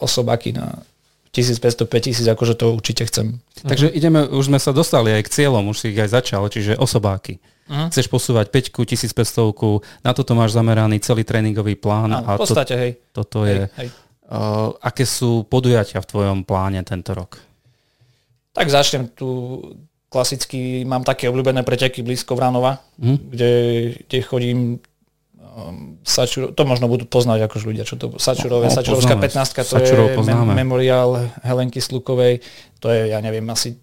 [0.03, 0.83] osobáky, na
[1.31, 3.39] 1500-5000, akože to určite chcem.
[3.63, 6.75] Takže ideme, už sme sa dostali aj k cieľom, už si ich aj začal, čiže
[6.75, 7.39] osobáky.
[7.67, 7.91] Uh-huh.
[7.91, 12.15] Chceš posúvať 5 1500 na toto máš zameraný celý tréningový plán.
[12.15, 12.93] Áno, a v podstate, to, hej.
[13.11, 13.63] Toto hej, je...
[13.83, 13.89] Hej.
[14.27, 17.39] Uh, aké sú podujatia v tvojom pláne tento rok?
[18.51, 19.63] Tak začnem tu
[20.11, 23.19] klasicky, mám také obľúbené preteky blízko Vranova, uh-huh.
[23.35, 23.53] kde,
[24.07, 24.59] kde chodím
[25.35, 29.75] um, Sačuro, to možno budú poznať akož ľudia, čo to Sačurové, no, Sačurovská 15 to
[29.79, 32.43] Sačurov je mem- memoriál Helenky Slukovej,
[32.79, 33.79] to je, ja neviem, asi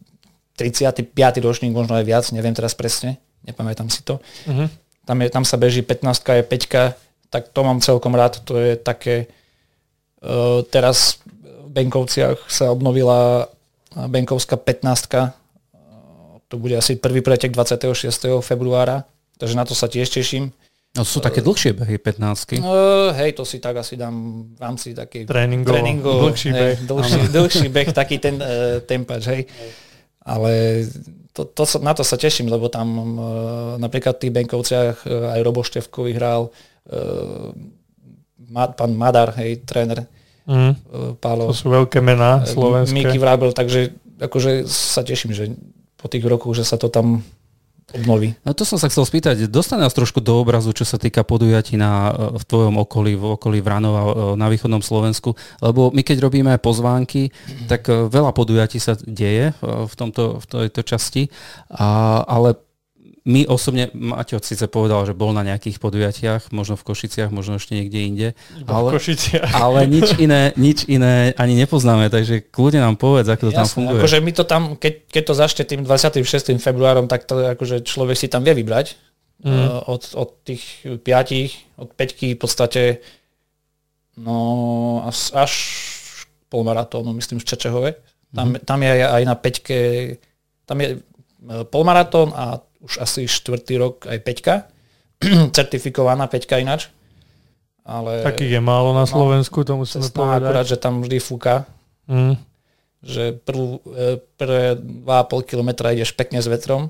[0.55, 1.11] 35.
[1.43, 4.19] ročník, možno aj viac, neviem teraz presne nepamätám si to.
[4.47, 4.67] Uh-huh.
[5.03, 8.45] Tam, je, tam sa beží 15 je 5 tak to mám celkom rád.
[8.45, 9.27] To je také,
[10.21, 13.49] uh, teraz v Benkovciach sa obnovila
[13.93, 15.43] Benkovská 15
[16.53, 17.97] to bude asi prvý pretek 26.
[18.45, 19.09] februára,
[19.41, 20.53] takže na to sa tiež teším.
[20.93, 24.93] No sú také dlhšie behy 15 uh, Hej, to si tak asi dám v rámci
[24.93, 26.77] takej tréningov, tréningov dlhší beh.
[26.85, 29.41] dlhší, dlhší beh, taký ten uh, tempač, hej.
[30.23, 30.83] Ale
[31.35, 33.15] to, to na to sa teším, lebo tam uh,
[33.79, 36.47] napríklad v tých Benkovciach uh, aj Robo Števko vyhral,
[38.51, 40.03] ma, pán Madar, hej, tréner,
[40.43, 40.73] mm.
[41.23, 41.47] Pálo.
[41.47, 42.91] To sú veľké mená slovenské.
[42.91, 45.55] Miky Vrabel, takže akože sa teším, že
[45.95, 47.23] po tých rokoch, že sa to tam
[47.93, 48.33] obnoví.
[48.41, 51.77] No to som sa chcel spýtať, dostane nás trošku do obrazu, čo sa týka podujatí
[51.77, 56.17] na, e, v tvojom okolí, v okolí Vranova e, na východnom Slovensku, lebo my keď
[56.25, 57.29] robíme pozvánky,
[57.69, 61.29] tak e, veľa podujatí sa deje v, tomto, v tejto časti,
[61.69, 62.57] a, ale
[63.23, 67.71] my osobne, Maťo síce povedal, že bol na nejakých podujatiach, možno v Košiciach, možno ešte
[67.71, 68.27] niekde inde,
[68.67, 69.49] ale, v Košiciach.
[69.55, 73.67] ale nič iné, nič iné ani nepoznáme, takže kľudne nám povedz, ako to Jasne, tam
[73.71, 74.01] funguje.
[74.03, 76.59] Akože my to tam, keď, keď to začne tým 26.
[76.59, 78.99] februárom, tak to akože človek si tam vie vybrať
[79.39, 79.47] mm.
[79.47, 82.83] uh, od, od tých piatich, od peťky v podstate
[84.19, 85.53] no až, až
[86.51, 87.91] polmaratónu, myslím v Čečehove.
[88.35, 88.67] Tam, mm.
[88.67, 89.79] tam je aj na peťke,
[90.65, 90.99] tam je e,
[91.69, 94.55] polmaratón a už asi štvrtý rok aj Peťka,
[95.57, 96.91] certifikovaná Peťka ináč.
[97.83, 100.39] Ale, Takých je málo na Slovensku, to musíme povedať.
[100.39, 101.67] Akurát, že tam vždy fúka.
[102.07, 102.39] Mm.
[103.03, 106.87] Že prvú, e, prvé 2,5 kilometra ideš pekne s vetrom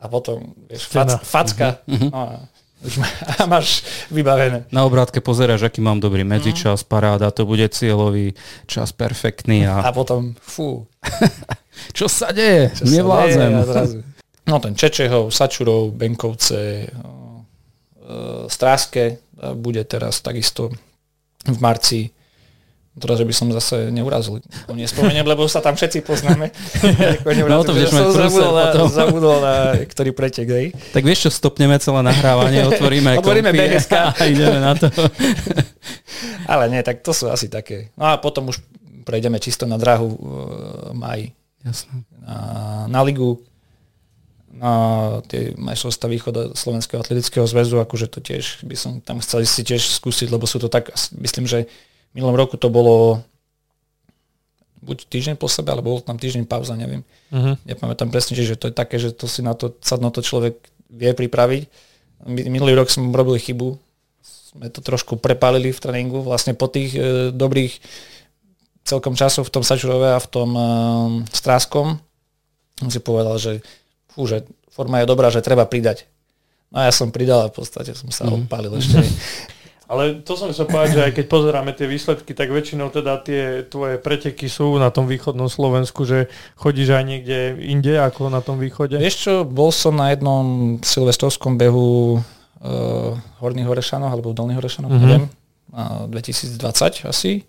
[0.00, 1.84] a potom vieš, fac, facka.
[1.84, 2.08] Uh-huh.
[2.08, 2.48] No,
[2.84, 3.08] už má,
[3.56, 4.64] máš vybavené.
[4.72, 8.32] Na obrátke pozeráš, aký mám dobrý medzičas, paráda, to bude cieľový
[8.64, 9.68] čas perfektný.
[9.68, 10.88] A, a potom, fú.
[11.96, 12.72] Čo sa deje?
[12.76, 13.50] Čo Nevládzem.
[13.60, 14.13] Sa deje,
[14.44, 16.92] No ten Čečehov, Sačurov, Benkovce,
[18.48, 19.24] Stráske
[19.56, 20.68] bude teraz takisto
[21.48, 22.12] v marci.
[22.94, 24.38] Teraz, že by som zase neurazil.
[24.70, 26.54] Nespomeniem, lebo sa tam všetci poznáme.
[27.50, 30.46] no to budeš mať zabudol na, zabudol na ktorý pretek.
[30.46, 30.66] Hej.
[30.94, 34.14] Tak vieš čo, stopneme celé nahrávanie, otvoríme Otvoríme BGSK.
[34.14, 34.94] a ideme na to.
[36.46, 37.90] Ale nie, tak to sú asi také.
[37.98, 38.62] No a potom už
[39.02, 40.18] prejdeme čisto na drahu uh,
[40.94, 41.34] maj.
[41.66, 41.98] Jasné.
[42.22, 42.36] Na,
[42.86, 43.42] na ligu
[44.54, 44.72] na
[45.26, 49.82] tie majstrovstvá východa Slovenského atletického zväzu, akože to tiež by som tam chcel si tiež
[49.98, 53.26] skúsiť, lebo sú to tak, myslím, že v minulom roku to bolo
[54.84, 57.02] buď týždeň po sebe, alebo bol tam týždeň pauza, neviem.
[57.32, 57.56] Uh-huh.
[57.64, 60.60] Nepamätám presne, že to je také, že to si na to sadno to človek
[60.92, 61.66] vie pripraviť.
[62.28, 63.80] Minulý rok som robil chybu,
[64.54, 67.00] sme to trošku prepálili v tréningu, vlastne po tých e,
[67.34, 67.74] dobrých
[68.86, 70.62] celkom časov v tom Sačurove a v tom e,
[71.32, 71.98] Stráskom
[72.78, 73.52] som si povedal, že,
[74.14, 76.06] fú, že forma je dobrá, že treba pridať.
[76.70, 78.46] No a ja som pridal a v podstate som sa mm.
[78.46, 79.02] odpálil ešte.
[79.84, 83.68] Ale to som sa povedať, že aj keď pozeráme tie výsledky, tak väčšinou teda tie
[83.68, 88.56] tvoje preteky sú na tom východnom Slovensku, že chodíš aj niekde inde ako na tom
[88.56, 88.96] východe?
[88.96, 92.16] Vieš čo, bol som na jednom silvestrovskom behu
[92.64, 93.12] uh,
[93.44, 95.04] Horných Horešanov alebo Dolných Horešanov, mm-hmm.
[95.04, 95.24] neviem,
[95.76, 97.44] uh, 2020 asi.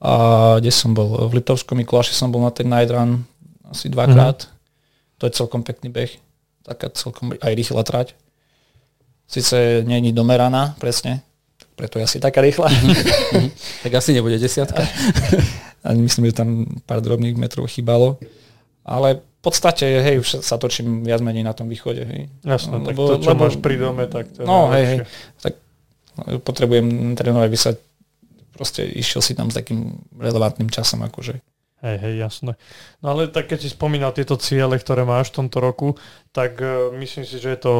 [0.00, 0.12] A
[0.56, 1.28] kde som bol?
[1.28, 3.28] V Litovskom Mikuláši som bol na ten night run
[3.68, 4.48] asi dvakrát.
[4.48, 4.61] Mm-hmm.
[5.22, 6.10] To je celkom pekný beh.
[6.66, 8.18] Taká celkom aj rýchla trať.
[9.30, 11.22] Sice není domeraná, presne,
[11.78, 12.66] preto je asi taká rýchla.
[13.86, 14.82] Tak asi nebude desiatka.
[15.86, 18.18] Ani myslím, že tam pár drobných metrov chýbalo.
[18.82, 22.02] Ale v podstate, hej, už sa točím viac menej na tom východe.
[22.02, 22.30] Hej.
[22.42, 24.98] Jasné, no, tak to, čo lebo, máš pri dome, tak to No, hej, hej,
[25.42, 25.58] tak
[26.18, 27.74] no, potrebujem trénovať, aby sa
[28.54, 31.42] proste išiel si tam s takým relevantným časom, akože.
[31.82, 32.52] Hej, hej, jasné.
[33.02, 35.98] No ale tak keď si spomínal tieto ciele, ktoré máš v tomto roku,
[36.30, 37.72] tak uh, myslím si, že je to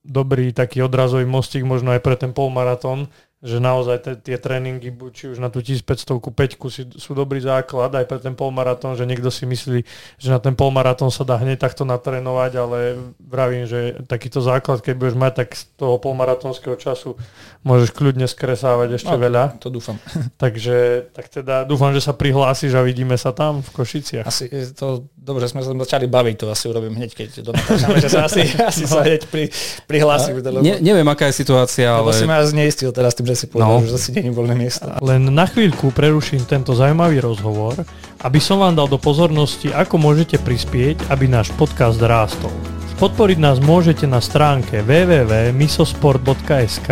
[0.00, 5.40] dobrý taký odrazový mostík možno aj pre ten polmaratón, že naozaj tie tréningy, či už
[5.40, 9.80] na tú 1500 5 sú dobrý základ aj pre ten polmaratón, že niekto si myslí,
[10.20, 12.78] že na ten polmaratón sa dá hneď takto natrénovať, ale
[13.16, 17.16] vravím, že takýto základ, keď budeš mať, tak z toho polmaratónskeho času
[17.60, 19.60] môžeš kľudne skresávať ešte no, veľa.
[19.60, 20.00] To dúfam.
[20.42, 24.24] Takže tak teda dúfam, že sa prihlásiš a vidíme sa tam v Košiciach.
[24.24, 27.52] Asi to, dobre, sme sa začali baviť, to asi urobím hneď, keď do
[28.00, 28.92] že sa asi, asi no.
[28.96, 29.52] sa hneď pri,
[29.84, 30.40] prihlásim.
[30.64, 32.16] Ne, neviem, aká je situácia, ale...
[32.16, 33.84] si ma zneistil teraz tým, že si povedal, no.
[33.84, 34.88] že zase není voľné miesto.
[35.04, 37.76] Len na chvíľku preruším tento zaujímavý rozhovor,
[38.24, 42.52] aby som vám dal do pozornosti, ako môžete prispieť, aby náš podcast rástol.
[43.00, 46.88] Podporiť nás môžete na stránke www.misosport.sk,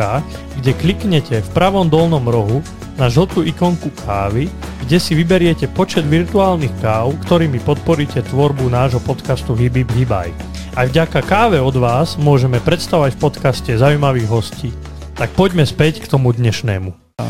[0.56, 2.64] kde kliknete v pravom dolnom rohu
[2.96, 4.48] na žltú ikonku kávy,
[4.88, 10.32] kde si vyberiete počet virtuálnych káv, ktorými podporíte tvorbu nášho podcastu Hibib Hibaj.
[10.80, 14.72] Aj vďaka káve od vás môžeme predstavať v podcaste zaujímavých hostí.
[15.12, 17.20] Tak poďme späť k tomu dnešnému.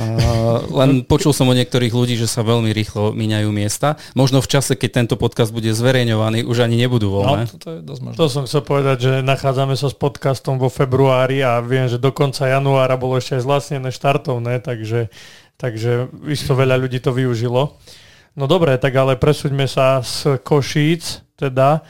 [0.67, 3.95] Len počul som o niektorých ľudí, že sa veľmi rýchlo míňajú miesta.
[4.19, 7.47] Možno v čase, keď tento podcast bude zverejňovaný, už ani nebudú voľné.
[7.47, 8.17] No, to, je dosť možné.
[8.19, 12.11] To som chcel povedať, že nachádzame sa s podcastom vo februári a viem, že do
[12.11, 15.13] konca januára bolo ešte aj zlacnené štartovné, takže,
[15.55, 17.79] takže isto veľa ľudí to využilo.
[18.39, 21.83] No dobre, tak ale presúďme sa z Košíc, teda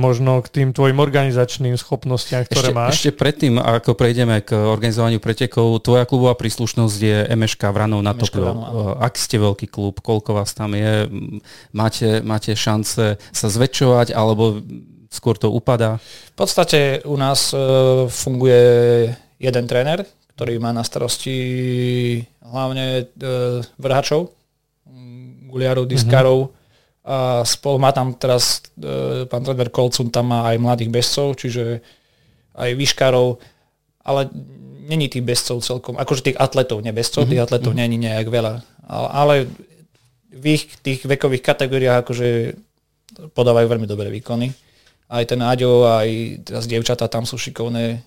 [0.00, 2.90] možno k tým tvojim organizačným schopnostiam, ktoré ešte, máš.
[3.00, 8.52] Ešte predtým, ako prejdeme k organizovaniu pretekov, tvoja klubová príslušnosť je MŠK Vranov na Topiu.
[9.00, 11.08] Ak ste veľký klub, koľko vás tam je,
[11.72, 14.60] máte, máte šance sa zväčšovať, alebo
[15.08, 15.96] skôr to upadá?
[16.36, 17.58] V podstate u nás e,
[18.12, 18.62] funguje
[19.40, 20.04] jeden tréner,
[20.36, 21.36] ktorý má na starosti
[22.44, 23.24] hlavne e,
[23.80, 24.36] vrhačov,
[25.48, 26.58] guliarov, diskarov, mm-hmm
[27.00, 31.80] a spolu má tam teraz e, pán tréner Kolcun, tam má aj mladých bezcov, čiže
[32.52, 33.40] aj výškarov,
[34.04, 34.28] ale
[34.84, 37.32] není tých bezcov celkom, akože tých atletov, ne bezcov, mm-hmm.
[37.32, 37.88] tých atletov mm-hmm.
[37.88, 38.54] není nejak veľa.
[38.84, 39.34] Ale, ale
[40.28, 42.28] v ich tých vekových kategóriách akože
[43.32, 44.52] podávajú veľmi dobré výkony.
[45.10, 47.98] Aj ten Aďo, aj teraz dievčatá tam sú šikovné, e,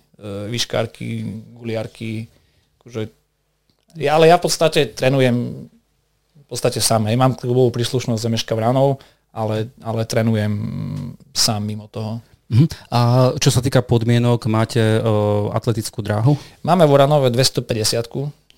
[0.54, 1.26] výškárky,
[1.58, 2.30] guliarky.
[2.80, 3.10] Akože,
[3.98, 5.68] ja, ale ja v podstate trénujem
[6.54, 7.10] podstate sám.
[7.10, 9.02] Hej, mám klubovú príslušnosť Zemeška Vranov,
[9.34, 10.54] ale, ale trénujem
[11.34, 12.22] sám mimo toho.
[12.54, 12.70] Uh-huh.
[12.94, 13.00] A
[13.42, 16.38] čo sa týka podmienok, máte uh, atletickú dráhu?
[16.62, 18.06] Máme v Oranove 250,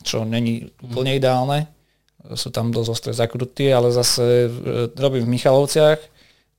[0.04, 1.72] čo není úplne ideálne.
[2.36, 6.04] Sú tam dosť ostré zakruty, ale zase uh, robím v Michalovciach.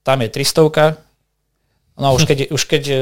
[0.01, 2.01] Tam je 300.
[2.01, 3.01] No už keď, už keď uh,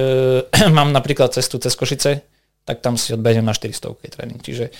[0.76, 2.26] mám napríklad cestu cez Košice,
[2.66, 4.42] tak tam si odbehnem na 400 tréning.
[4.42, 4.74] Čiže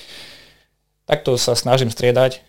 [1.07, 2.43] takto sa snažím striedať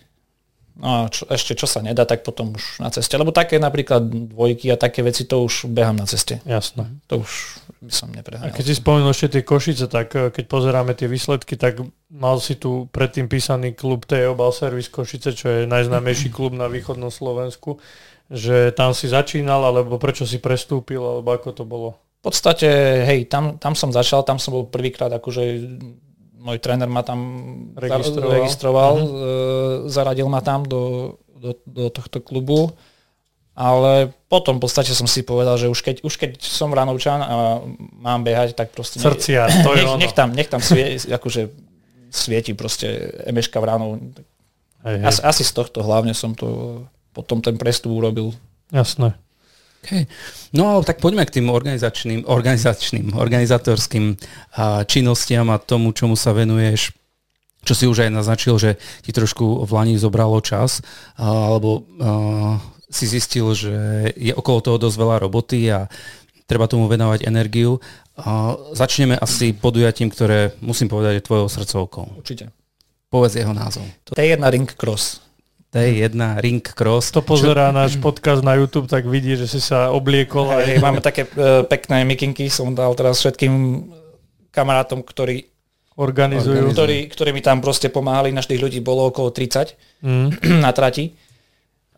[0.75, 3.15] No a čo, ešte čo sa nedá, tak potom už na ceste.
[3.15, 6.43] Lebo také napríklad dvojky a také veci, to už behám na ceste.
[6.43, 6.91] Jasné.
[7.07, 7.31] To už
[7.79, 8.51] by som nepreháňal.
[8.51, 11.79] A keď si spomenul ešte tie Košice, tak eh, keď pozeráme tie výsledky, tak
[12.11, 16.67] mal si tu predtým písaný klub TO Bal Service Košice, čo je najznámejší klub na
[16.67, 17.79] východnom Slovensku,
[18.27, 21.89] že tam si začínal, alebo prečo si prestúpil, alebo ako to bolo?
[22.19, 22.67] V podstate,
[23.05, 25.43] hej, tam, tam som začal, tam som bol prvýkrát akože
[26.45, 27.19] môj tréner ma tam
[27.73, 29.89] registroval, registroval uh-huh.
[29.89, 32.69] zaradil ma tam do, do, do tohto klubu,
[33.57, 37.65] ale potom v podstate som si povedal, že už keď, už keď som Ranovčan a
[37.97, 39.01] mám behať, tak proste...
[39.01, 39.97] Srdcia, to je nech, ono.
[39.97, 41.49] nech tam, nech tam svie, akože
[42.13, 43.97] svieti proste Emeška Vranov.
[44.85, 45.07] Hej, hej.
[45.07, 46.83] Asi, asi z tohto hlavne som to
[47.15, 48.35] potom ten prestup urobil.
[48.69, 49.17] Jasné.
[49.85, 50.09] Okay.
[50.49, 56.89] No tak poďme k tým organizačným, organizačným, organizatorským uh, činnostiam a tomu, čomu sa venuješ
[57.65, 60.85] čo si už aj naznačil, že ti trošku v Lani zobralo čas,
[61.17, 62.61] alebo uh,
[62.93, 63.73] si zistil, že
[64.13, 65.89] je okolo toho dosť veľa roboty a
[66.45, 67.81] treba tomu venovať energiu.
[68.15, 72.21] Uh, začneme asi podujatím, ktoré musím povedať je tvojou srdcovkou.
[72.21, 72.53] Určite.
[73.09, 73.83] Povedz jeho názov.
[74.05, 75.24] To je jedna ring cross.
[75.75, 77.11] T1 Ring Cross.
[77.11, 77.75] To pozerá Čo?
[77.75, 80.47] náš podcast na YouTube, tak vidí, že si sa obliekol.
[80.63, 83.83] Hej, máme také uh, pekné mikinky, som dal teraz všetkým
[84.55, 85.51] kamarátom, ktorí
[85.99, 86.71] organizujú.
[86.71, 90.27] Ktorí, ktorí mi tam proste pomáhali, našich ľudí bolo okolo 30 mm.
[90.63, 91.11] na trati.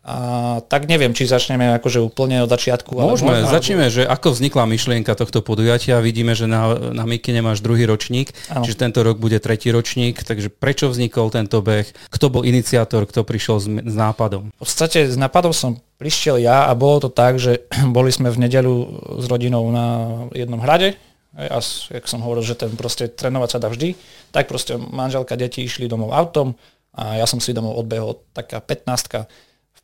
[0.08, 0.16] A
[0.64, 2.96] tak neviem, či začneme akože úplne od začiatku.
[2.96, 6.00] Môžeme, ale začneme, že ako vznikla myšlienka tohto podujatia.
[6.00, 8.64] Vidíme, že na, na Mikine máš druhý ročník, ano.
[8.64, 10.24] čiže tento rok bude tretí ročník.
[10.24, 11.92] Takže prečo vznikol tento beh?
[12.08, 14.48] Kto bol iniciátor, kto prišiel s, s nápadom?
[14.48, 18.48] V podstate s nápadom som prišiel ja a bolo to tak, že boli sme v
[18.48, 18.74] nedelu
[19.20, 19.86] s rodinou na
[20.32, 20.96] jednom hrade.
[21.36, 21.60] A
[21.92, 23.92] jak som hovoril, že ten proste trénovať sa dá vždy,
[24.32, 26.56] tak proste manželka, deti išli domov autom
[26.96, 29.28] a ja som si domov odbehol taká 15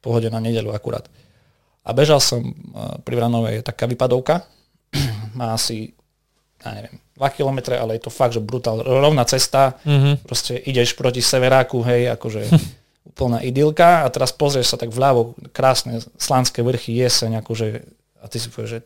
[0.05, 1.09] pohode na nedelu akurát.
[1.85, 2.45] A bežal som
[3.05, 4.45] pri Vranovej, je taká vypadovka,
[5.39, 5.97] má asi,
[6.61, 10.27] ja neviem, 2 km, ale je to fakt, že brutál, rovná cesta, mm-hmm.
[10.27, 12.51] proste ideš proti severáku, hej, akože
[13.15, 17.67] úplná idylka a teraz pozrieš sa tak vľavo, krásne slánske vrchy, jeseň, akože,
[18.21, 18.81] a ty si povieš, že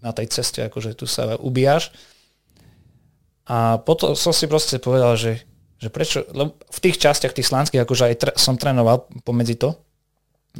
[0.00, 1.92] na tej ceste, akože tu sa ubíjaš.
[3.50, 5.42] A potom som si proste povedal, že,
[5.82, 9.74] že prečo, lebo v tých častiach, tých slánskych, akože aj tre, som trénoval pomedzi to,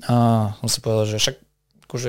[0.07, 0.14] a
[0.62, 1.37] on si povedal, že však
[1.90, 2.09] akože,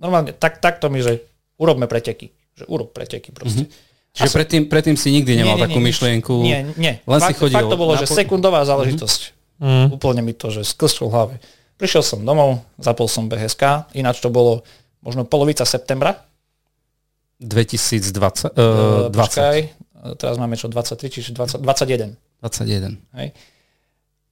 [0.00, 1.20] normálne tak, takto mi, že
[1.60, 2.32] urobme preteky.
[2.56, 3.68] Že urob preteky proste.
[3.68, 4.16] Mm-hmm.
[4.16, 4.36] Čiže som...
[4.40, 6.34] predtým, predtým si nikdy nemal nie, nie, takú nie, myšlienku?
[6.40, 6.94] Nie, nie.
[7.04, 8.68] Len fakt, si chodil fakt to bolo, že sekundová mhm.
[8.72, 9.20] záležitosť.
[9.56, 9.86] Mm-hmm.
[9.92, 11.34] Úplne mi to, že sklzlo v hlave.
[11.76, 14.64] Prišiel som domov, zapol som BHSK, ináč to bolo
[15.04, 16.24] možno polovica septembra.
[17.44, 18.56] 2020?
[18.56, 19.12] Uh, 20.
[19.12, 19.58] Počkaj,
[20.16, 22.16] teraz máme čo, 23, čiže 20, 21.
[22.40, 22.96] 21.
[23.20, 23.28] Hej.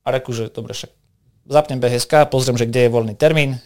[0.05, 1.04] A reku, že dobre, však
[1.49, 3.61] zapnem BHSK, pozriem, že kde je voľný termín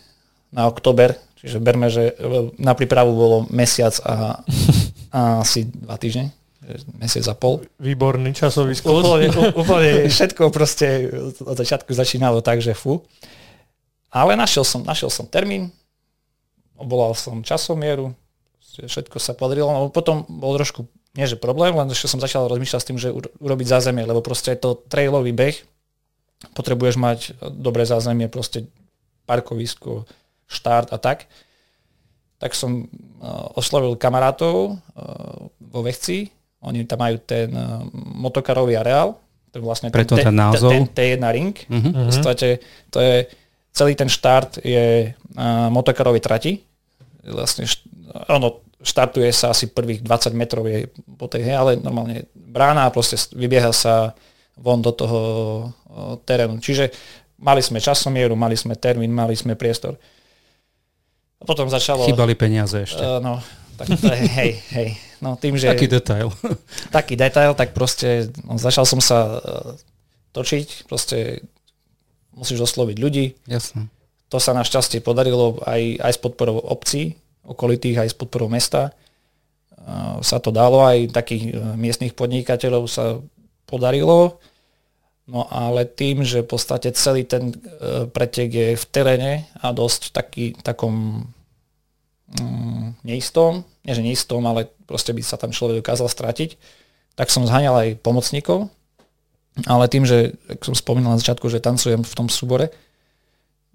[0.50, 2.16] na október, čiže berme, že
[2.56, 4.40] na prípravu bolo mesiac a,
[5.12, 6.32] a asi dva týždne,
[6.98, 7.62] mesiac a pol.
[7.78, 9.04] Výborný časový skôr.
[9.04, 13.04] Úplne, úplne všetko proste od začiatku začínalo tak, že fu.
[14.08, 15.68] Ale našiel som, našiel som termín,
[16.80, 18.16] obolal som časomieru,
[18.78, 22.80] všetko sa podarilo, no potom bol trošku, nie že problém, len že som začal rozmýšľať
[22.80, 23.12] s tým, že
[23.42, 25.58] urobiť zázemie, lebo proste je to trailový beh,
[26.54, 27.18] potrebuješ mať
[27.54, 28.70] dobré zázemie, proste
[29.26, 30.06] parkovisko,
[30.46, 31.26] štart a tak.
[32.38, 36.30] Tak som uh, oslovil kamarátov uh, vo Vechci,
[36.62, 39.18] oni tam majú ten uh, motokarový areál,
[39.50, 40.70] to je vlastne Preto ten, ten názov.
[40.70, 41.54] Ten T1 ring.
[41.56, 41.90] Uh-huh.
[41.90, 43.26] V podstate to je,
[43.72, 46.60] celý ten štart je uh, motokarový trati.
[47.24, 47.84] Vlastne št,
[48.30, 50.86] ono štartuje sa asi prvých 20 metrov je
[51.18, 54.14] po tej, ale normálne brána a proste vybieha sa
[54.58, 55.20] von do toho
[56.26, 56.58] terénu.
[56.58, 56.90] Čiže
[57.38, 59.94] mali sme časomieru, mali sme termín, mali sme priestor.
[61.38, 62.02] A potom začalo...
[62.02, 62.98] Chýbali peniaze ešte.
[62.98, 63.38] Uh, no,
[63.78, 64.88] tak to je, hej, hej.
[65.22, 66.34] No, tým, že, taký detail.
[66.98, 69.70] taký detail, tak proste no, začal som sa uh,
[70.34, 71.46] točiť, proste
[72.34, 73.26] musíš osloviť ľudí.
[73.46, 73.86] Jasne.
[74.28, 77.16] To sa našťastie podarilo aj, aj s podporou obcí,
[77.46, 78.90] okolitých, aj s podporou mesta.
[79.78, 83.22] Uh, sa to dalo, aj takých uh, miestnych podnikateľov sa
[83.62, 84.42] podarilo.
[85.28, 90.16] No ale tým, že v podstate celý ten e, pretek je v teréne a dosť
[90.16, 91.28] taký, takom
[92.40, 96.56] mm, neistom, nie že neistom, ale proste by sa tam človek dokázal stratiť,
[97.12, 98.72] tak som zháňal aj pomocníkov,
[99.68, 102.72] ale tým, že, ako som spomínal na začiatku, že tancujem v tom súbore,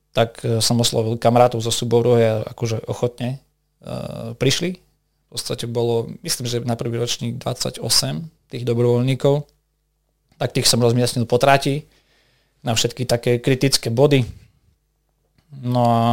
[0.09, 3.37] tak e, som oslovil kamarátov zo súboru a akože ochotne
[3.85, 4.77] uh, prišli.
[4.77, 7.81] V podstate bolo, myslím, že na prvý ročník 28
[8.49, 9.52] tých dobrovoľníkov
[10.37, 11.85] tak tých som rozmiestnil po trati
[12.63, 14.23] na všetky také kritické body.
[15.61, 16.07] No a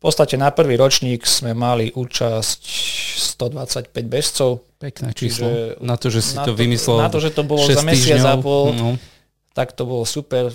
[0.00, 2.60] podstate na prvý ročník sme mali účasť
[3.36, 4.64] 125 bežcov.
[4.80, 5.76] Pekné číslo.
[5.84, 8.40] Na to, že si to, to vymyslel Na to, že to bolo za mesiac a
[8.40, 8.96] pol, no.
[9.52, 10.48] tak to bolo super.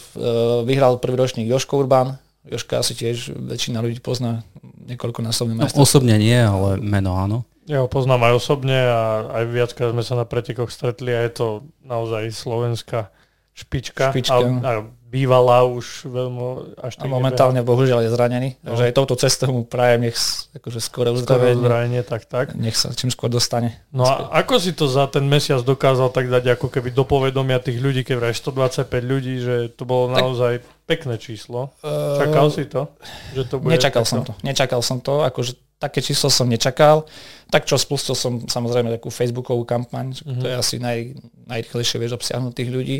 [0.66, 2.18] Vyhral prvý ročník Joško Urban.
[2.46, 4.42] Joška asi tiež väčšina ľudí pozná
[4.90, 5.78] niekoľkonásobný majster.
[5.78, 7.46] No, osobne nie, ale meno áno.
[7.66, 11.32] Ja ho poznám aj osobne a aj viackrát sme sa na pretekoch stretli a je
[11.34, 11.48] to
[11.82, 13.10] naozaj slovenská
[13.56, 14.14] špička.
[14.14, 14.38] špička.
[14.38, 14.72] A, a
[15.16, 17.72] bývalá už veľmi až A momentálne nebeha.
[17.72, 18.76] bohužiaľ je zranený, no.
[18.76, 20.18] takže aj touto cestou mu prajem nech
[20.52, 22.04] akože skoro uzdravenie.
[22.04, 22.52] tak, tak.
[22.60, 23.80] Nech sa čím skôr dostane.
[23.96, 27.64] No a ako si to za ten mesiac dokázal tak dať ako keby do povedomia
[27.64, 30.54] tých ľudí, keď vraj 125 ľudí, že to bolo tak naozaj
[30.86, 31.74] pekné číslo.
[32.22, 32.94] Čakal si to?
[33.34, 34.12] Že to bude Nečakal takto?
[34.14, 34.34] som to.
[34.46, 37.10] Nečakal som to, akože také číslo som nečakal.
[37.52, 40.42] Tak čo spustil som samozrejme takú facebookovú kampaň, mm-hmm.
[40.42, 41.14] to je asi naj,
[41.50, 42.98] najrychlejšie vieš obsiahnuť tých ľudí.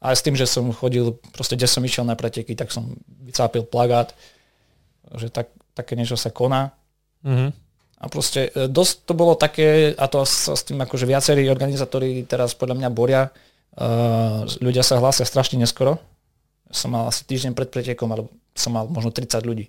[0.00, 2.92] Ale s tým, že som chodil, proste kde som išiel na preteky, tak som
[3.24, 4.12] vycápil plagát,
[5.16, 6.72] že tak, také niečo sa koná.
[7.24, 7.52] Mhm.
[7.96, 12.28] A proste e, dosť to bolo také, a to sa s tým akože viacerí organizátori
[12.28, 15.96] teraz podľa mňa boria, uh, ľudia sa hlásia strašne neskoro.
[16.70, 19.66] Som mal asi týždeň pred pretekom, alebo som mal možno 30 ľudí.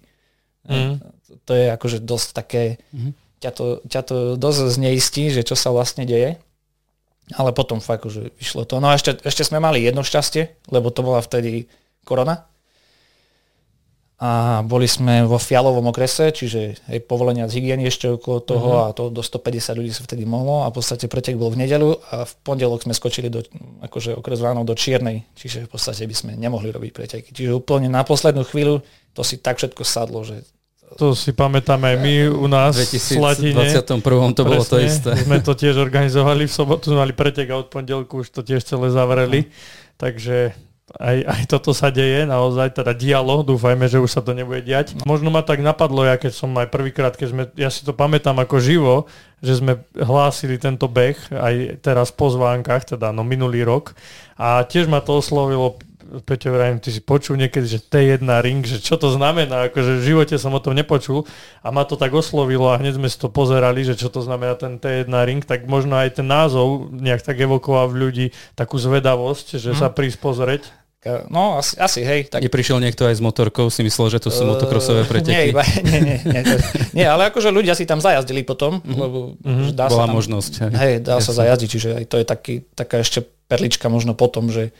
[0.67, 0.99] Mhm.
[1.47, 3.11] To je akože dosť také, Mhm.
[3.39, 6.39] ťa, to, ťa to dosť zneistí, že čo sa vlastne deje.
[7.35, 8.79] Ale potom fakt že vyšlo to.
[8.79, 11.67] No a ešte, ešte sme mali jedno šťastie, lebo to bola vtedy
[12.07, 12.47] korona.
[14.17, 18.81] A boli sme vo fialovom okrese, čiže aj povolenia z hygieny ešte okolo toho Mhm.
[18.81, 22.01] a to do 150 ľudí sa vtedy mohlo a v podstate pretek bol v nedelu
[22.09, 23.45] a v pondelok sme skočili do,
[23.85, 27.29] akože okres ráno do Čiernej, čiže v podstate by sme nemohli robiť preteky.
[27.29, 28.81] Čiže úplne na poslednú chvíľu
[29.13, 30.41] to si tak všetko sadlo, že
[30.97, 33.53] To si pamätáme aj my u nás v V Slatine.
[33.53, 35.13] 2021 to bolo to isté.
[35.27, 38.87] Sme to tiež organizovali, v sobotu mali pretek a od pondelku už to tiež celé
[38.89, 39.51] zavreli.
[39.99, 40.55] Takže
[40.95, 44.95] aj, aj toto sa deje, naozaj teda dialo, dúfajme, že už sa to nebude diať.
[45.03, 48.39] Možno ma tak napadlo, ja keď som aj prvýkrát, keď sme, ja si to pamätám
[48.39, 48.95] ako živo,
[49.43, 53.99] že sme hlásili tento beh aj teraz po zvánkach, teda no minulý rok
[54.39, 55.75] a tiež ma to oslovilo
[56.19, 60.05] Peťo, vrajím, ty si počul niekedy, že T1 ring, že čo to znamená, akože v
[60.05, 61.27] živote som o tom nepočul
[61.59, 64.53] a ma to tak oslovilo a hneď sme si to pozerali, že čo to znamená
[64.53, 69.57] ten T1 ring, tak možno aj ten názov nejak tak evokoval v ľudí takú zvedavosť,
[69.57, 69.77] že Mhm.
[69.77, 70.63] sa prísť pozrieť.
[71.25, 72.25] no asi, asi hej.
[72.25, 75.43] Tak, Neprišiel niekto aj s motorkou, si myslel, že to sú motokrosové Eh, Nie, preteky.
[75.49, 76.55] iba, nie, nie, nie, to,
[76.91, 78.91] nie, ale akože ľudia si tam zajazdili potom, Mhm.
[78.93, 80.53] lebo že dá Bola sa tam, možnosť.
[80.59, 80.71] hej.
[80.73, 81.37] Hej, dá sa Jasne.
[81.41, 84.75] zajazdiť, čiže aj to je taký, taká ešte perlička možno potom, že,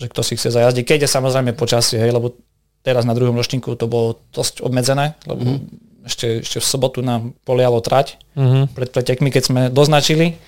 [0.00, 0.84] že kto si chce zajazdiť.
[0.86, 2.32] Keď je samozrejme počasie, hej, lebo
[2.80, 5.56] teraz na druhom ročníku to bolo dosť obmedzené, lebo Mhm.
[6.02, 8.72] ešte, ešte v sobotu nám polialo trať Mhm.
[8.72, 10.40] pred pretekmi, keď sme doznačili,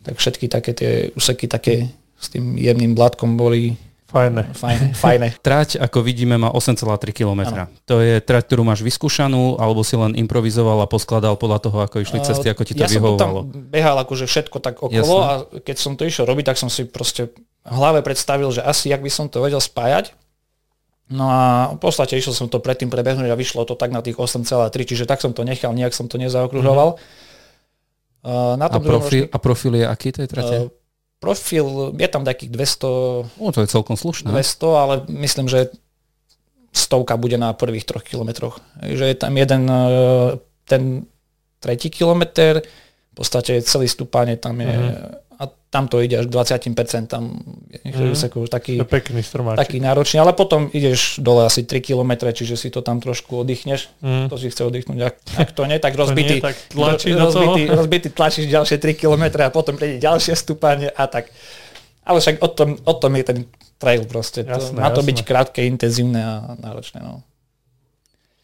[0.00, 3.76] tak všetky také tie úseky také s tým jemným blátkom boli
[4.06, 4.54] Fajné.
[4.54, 4.86] fajné.
[4.94, 5.28] fajné.
[5.42, 7.66] Trať, ako vidíme, má 8,3 km.
[7.84, 11.98] To je trať, ktorú máš vyskúšanú, alebo si len improvizoval a poskladal podľa toho, ako
[11.98, 13.40] išli cesty, ako ti to ja som to vyhovovalo.
[13.42, 15.26] tam behal akože všetko tak okolo Jasné.
[15.26, 17.28] a keď som to išiel robiť, tak som si proste
[17.64, 20.12] hlave predstavil, že asi jak by som to vedel spájať.
[21.04, 21.42] No a
[21.76, 25.04] v podstate išiel som to predtým prebehnúť a vyšlo to tak na tých 8,3, čiže
[25.04, 26.96] tak som to nechal, nejak som to nezaokruhoval.
[28.24, 28.72] Uh, na.
[28.72, 30.56] A tom druhom profil, a profil je aký tej trate?
[30.64, 30.72] uh,
[31.20, 34.32] profil, je tam takých 200, O, to je celkom slušné.
[34.32, 35.68] 200, ale myslím, že
[36.72, 38.64] stovka bude na prvých troch kilometroch.
[38.80, 41.04] Že je tam jeden, uh, ten
[41.60, 45.23] tretí kilometr, v podstate celý stúpanie tam je, Mhm.
[45.34, 47.42] A tam to ide až k 20%, tam
[47.82, 48.10] Mhm.
[48.10, 49.20] úsek už taký, To je pekný
[49.54, 53.90] taký náročný, ale potom ideš dole asi 3 km, čiže si to tam trošku oddychneš,
[53.98, 54.26] Mm.
[54.26, 57.26] to si chce oddychnúť, ak, ak to nie, tak To rozbitý, nie, tak tlačí do
[57.26, 61.28] rozbitý, rozbitý tlačíš ďalšie 3 km a potom príde ďalšie stúpanie a tak.
[62.02, 63.38] Ale však o tom, o tom je ten
[63.76, 64.42] trail proste.
[64.42, 65.08] To, Jasné, má to jasné.
[65.08, 67.00] byť krátke, intenzívne a náročné.
[67.00, 67.24] No.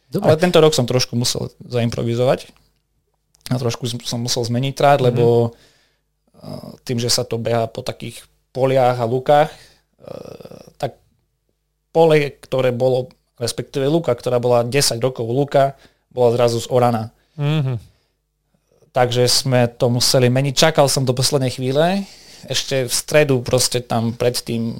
[0.09, 0.27] Dobre.
[0.27, 2.51] Ale tento rok som trošku musel zaimprovizovať
[3.47, 5.07] a trošku som musel zmeniť tráť, Mhm.
[5.07, 5.70] lebo uh,
[6.85, 10.97] tým, že sa to beha po takých poliach a lukách, uh, tak
[11.93, 15.79] pole, ktoré bolo, respektíve luka, ktorá bola 10 rokov luka,
[16.11, 17.15] bola zrazu zoraná.
[17.39, 17.79] Mhm.
[18.91, 20.55] Takže sme to museli meniť.
[20.55, 22.03] Čakal som do poslednej chvíle.
[22.51, 24.75] Ešte v stredu proste tam predtým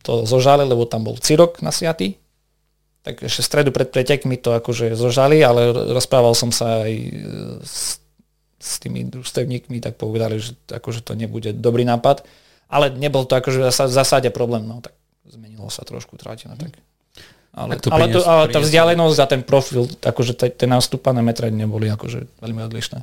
[0.00, 2.16] to zožali, lebo tam bol cirok nasiatý.
[3.04, 6.92] Tak ešte v stredu pred pretekmi to akože zožali, ale rozprával som sa aj
[7.60, 8.00] s,
[8.58, 12.26] s tými družstevníkmi, tak povedali, že akože to nebude dobrý nápad.
[12.68, 14.92] Ale nebol to akože v zásade problém, no tak
[15.24, 16.50] zmenilo sa trošku tráť.
[16.50, 16.76] No, tak.
[17.54, 21.48] Ale, Tak to ale, to, ale tá vzdialenosť a ten profil, akože tie nastúpané metre
[21.48, 23.02] neboli akože veľmi odlišné.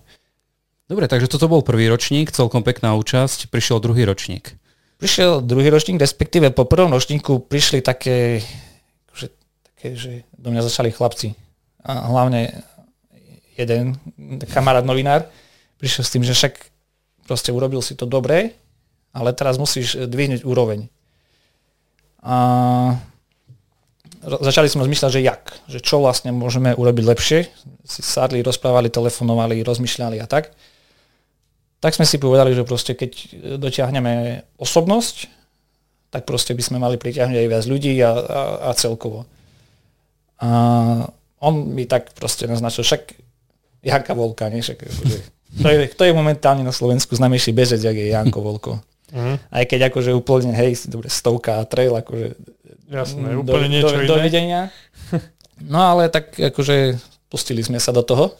[0.86, 4.54] Dobre, takže toto bol prvý ročník, celkom pekná účasť, prišiel druhý ročník.
[5.02, 8.46] Prišiel druhý ročník, respektíve po prvom ročníku prišli také,
[9.18, 9.34] že,
[9.66, 11.34] také, že do mňa začali chlapci.
[11.82, 12.64] A hlavne
[13.58, 13.98] jeden
[14.54, 15.26] kamarát novinár
[15.82, 16.54] prišiel s tým, že však
[17.26, 18.54] proste urobil si to dobre,
[19.16, 20.88] ale teraz musíš dvihnúť úroveň.
[22.26, 22.36] A
[24.22, 27.40] začali sme zmyšľať, že jak, že čo vlastne môžeme urobiť lepšie.
[27.86, 30.54] Si sadli, rozprávali, telefonovali, rozmýšľali a tak
[31.86, 33.12] tak sme si povedali, že proste keď
[33.62, 35.30] dotiahneme osobnosť,
[36.10, 39.30] tak proste by sme mali pritiahnuť aj viac ľudí a, a, a celkovo.
[40.42, 40.50] A
[41.46, 43.14] on mi tak proste naznačil, však
[43.86, 44.66] Janka Volka, nie?
[44.66, 45.18] Však, akože,
[45.62, 48.74] to, je, to je momentálne na Slovensku známejší bežec, jak je Janko Volko.
[49.16, 49.36] Mhm.
[49.52, 52.36] Aj keď akože úplne, hej, dobre, stovka a trail, akože
[52.86, 54.10] Jasné, úplne niečo do, iné.
[54.10, 54.62] Dovidenia.
[55.56, 57.00] No ale tak akože
[57.32, 58.36] pustili sme sa do toho.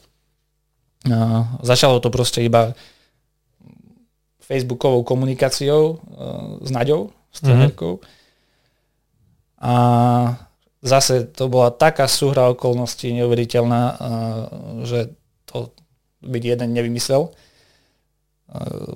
[1.08, 2.76] A začalo to proste iba
[4.44, 8.04] facebookovou komunikáciou uh, s Naďou, s trenérkou.
[8.04, 9.64] Mm-hmm.
[9.64, 9.76] A
[10.84, 13.98] zase to bola taká súhra okolností neuveriteľná, uh,
[14.84, 15.16] že
[15.48, 15.72] to
[16.24, 17.32] byť jeden nevymyslel.
[18.52, 18.96] Uh,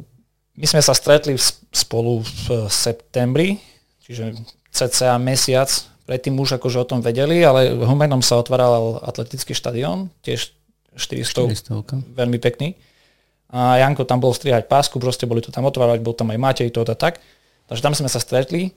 [0.60, 1.40] my sme sa stretli
[1.72, 3.64] spolu v septembri,
[4.04, 4.36] čiže
[4.76, 5.72] cca mesiac.
[6.04, 10.52] Predtým už akože o tom vedeli, ale v Humenom sa otváral atletický štadión, tiež
[10.98, 12.74] 400, 400, veľmi pekný.
[13.54, 16.70] A Janko tam bol strihať pásku, proste boli to tam otvárať, bol tam aj Matej,
[16.74, 17.22] to a tak.
[17.70, 18.74] Takže tam sme sa stretli,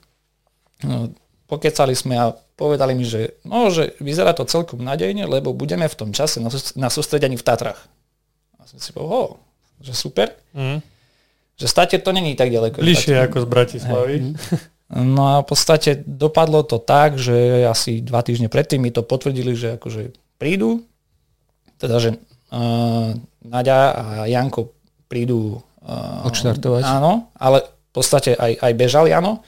[0.85, 1.09] no,
[1.49, 5.97] pokecali sme a povedali mi, že, no, že vyzerá to celkom nadejne, lebo budeme v
[5.97, 6.39] tom čase
[6.77, 7.89] na sústredení v Tatrach.
[8.73, 9.37] Som si povedal,
[9.85, 10.33] že super.
[10.57, 10.81] Mm.
[11.61, 12.81] Že státe to není tak ďaleko.
[12.81, 14.15] Bližšie ako z Bratislavy.
[14.17, 14.21] Hej.
[14.93, 19.57] No a v podstate dopadlo to tak, že asi dva týždne predtým mi to potvrdili,
[19.57, 20.85] že akože prídu,
[21.81, 22.09] teda že
[22.53, 24.69] uh, Naďa a Janko
[25.09, 26.85] prídu uh, odštartovať.
[26.85, 29.41] Áno, ale v podstate aj, aj bežali, áno.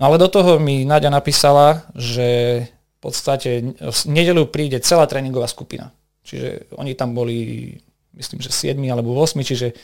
[0.00, 5.48] No ale do toho mi Naďa napísala, že v podstate v nedelu príde celá tréningová
[5.52, 5.92] skupina.
[6.24, 7.76] Čiže oni tam boli,
[8.16, 9.76] myslím, že 7 alebo 8, čiže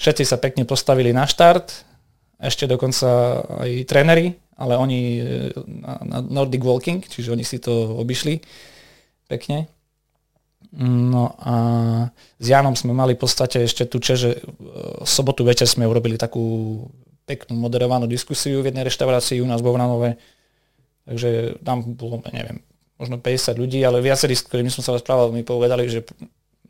[0.00, 1.90] všetci sa pekne postavili na štart,
[2.40, 5.22] ešte dokonca aj tréneri, ale oni e,
[5.84, 8.40] na, Nordic Walking, čiže oni si to obišli
[9.28, 9.68] pekne.
[10.80, 11.54] No a
[12.38, 16.86] s Janom sme mali v podstate ešte tu že v sobotu večer sme urobili takú
[17.26, 20.14] peknú moderovanú diskusiu v jednej reštaurácii u nás vo Vranove.
[21.10, 22.62] Takže tam bolo, neviem,
[23.00, 26.06] možno 50 ľudí, ale viacerí, s ktorými som sa rozprával, mi povedali, že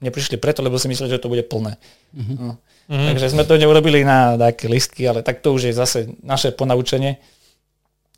[0.00, 1.76] neprišli preto, lebo si mysleli, že to bude plné.
[2.16, 2.36] Mm-hmm.
[2.40, 2.56] No.
[2.90, 3.06] Mm.
[3.14, 7.20] Takže sme to neurobili na také listky, ale tak to už je zase naše ponaučenie.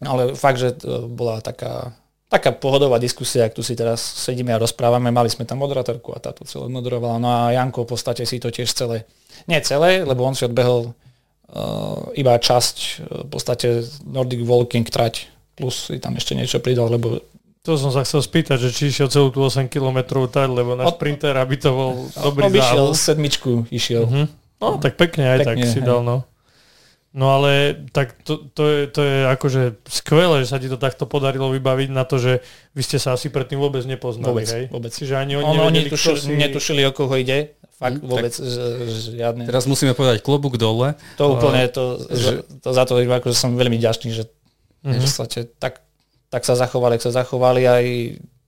[0.02, 1.94] Ale fakt, že to bola taká,
[2.26, 5.14] taká pohodová diskusia, ak tu si teraz sedíme a rozprávame.
[5.14, 7.22] Mali sme tam moderatorku a táto celé moderovala.
[7.22, 9.06] No a Janko v podstate si to tiež celé,
[9.46, 12.76] nie celé, lebo on si odbehol uh, iba časť,
[13.06, 17.22] uh, v podstate Nordic Walking trať, plus si tam ešte niečo pridal, lebo
[17.62, 20.98] to som sa chcel spýtať, že či išiel celú tú 8 km trať, lebo Od,
[20.98, 24.02] sprinter, aby to bol dobrý Obišiel sedmičku, išiel.
[24.02, 24.26] Uh-huh.
[24.58, 25.86] No, tak pekne aj pekne, tak si hej.
[25.86, 26.26] dal, no.
[27.12, 31.04] No ale tak to, to, je, to je akože skvelé, že sa ti to takto
[31.04, 32.40] podarilo vybaviť na to, že
[32.72, 34.64] vy ste sa asi predtým vôbec nepoznali, vôbec, hej?
[34.72, 34.90] Vôbec.
[34.96, 36.32] Čiže ani oni, ono, oni tušili, si...
[36.40, 37.52] netušili, o koho ide.
[37.76, 38.48] Fakt hmm, vôbec tak,
[39.12, 39.44] žiadne.
[39.44, 40.96] Teraz musíme povedať klobúk dole.
[41.20, 42.48] To úplne, to, že...
[42.64, 44.32] to za to akože som veľmi ďačný, že,
[44.80, 45.00] mm-hmm.
[45.04, 45.28] že sa,
[45.60, 45.84] tak,
[46.32, 47.84] tak sa zachovali, ak sa zachovali aj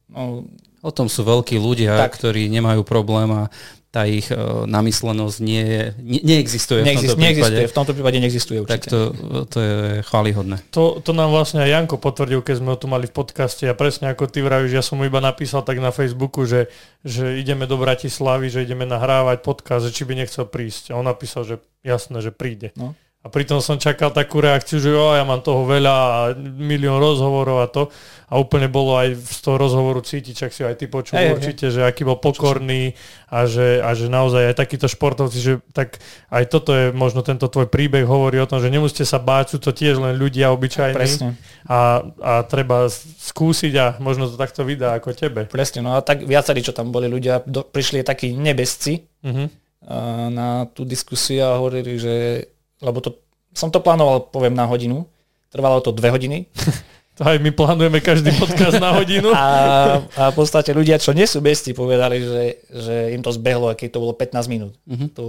[0.09, 0.49] no,
[0.85, 2.21] O tom sú veľkí ľudia, tak.
[2.21, 3.49] ktorí nemajú problém a
[3.89, 7.71] tá ich uh, namyslenosť nie je, ne, neexistuje, Neexist, v tomto neexistuje, prípade.
[7.71, 8.91] v tomto prípade neexistuje určite.
[8.91, 9.01] Tak to,
[9.49, 10.61] to je chválihodné.
[10.75, 13.73] To, to nám vlastne aj Janko potvrdil, keď sme ho tu mali v podcaste a
[13.73, 16.67] presne ako ty vravíš, ja som mu iba napísal tak na Facebooku, že,
[17.07, 20.91] že ideme do Bratislavy, že ideme nahrávať podcast, že či by nechcel prísť.
[20.91, 22.75] A on napísal, že jasné, že príde.
[22.75, 22.99] No.
[23.25, 27.65] A pritom som čakal takú reakciu, že jo, ja mám toho veľa a milión rozhovorov
[27.65, 27.89] a to.
[28.29, 31.73] A úplne bolo aj z toho rozhovoru cítiť, čak si aj ty počul hey, určite,
[31.73, 31.73] hey.
[31.73, 32.93] že aký bol pokorný
[33.33, 37.49] a že, a že naozaj aj takíto športovci, že tak aj toto je možno tento
[37.49, 41.33] tvoj príbeh hovorí o tom, že nemusíte sa báť, sú to tiež len ľudia obyčajní
[41.65, 45.49] a, a treba skúsiť a možno to takto vydá ako tebe.
[45.49, 49.49] Presne, no a tak viacerí, čo tam boli ľudia, do, prišli takí nebesci uh-huh.
[50.29, 52.15] na tú diskusiu a hovorili, že
[52.85, 53.17] lebo to,
[53.57, 55.09] som to plánoval, poviem, na hodinu.
[55.49, 56.45] Trvalo to dve hodiny.
[57.15, 59.31] To aj my plánujeme každý podcast na hodinu.
[59.39, 59.47] A,
[60.19, 63.89] a v podstate ľudia, čo nie sú besti, povedali, že, že im to zbehlo, keď
[63.95, 64.75] to bolo 15 minút.
[64.83, 65.07] Uh-huh.
[65.15, 65.23] To,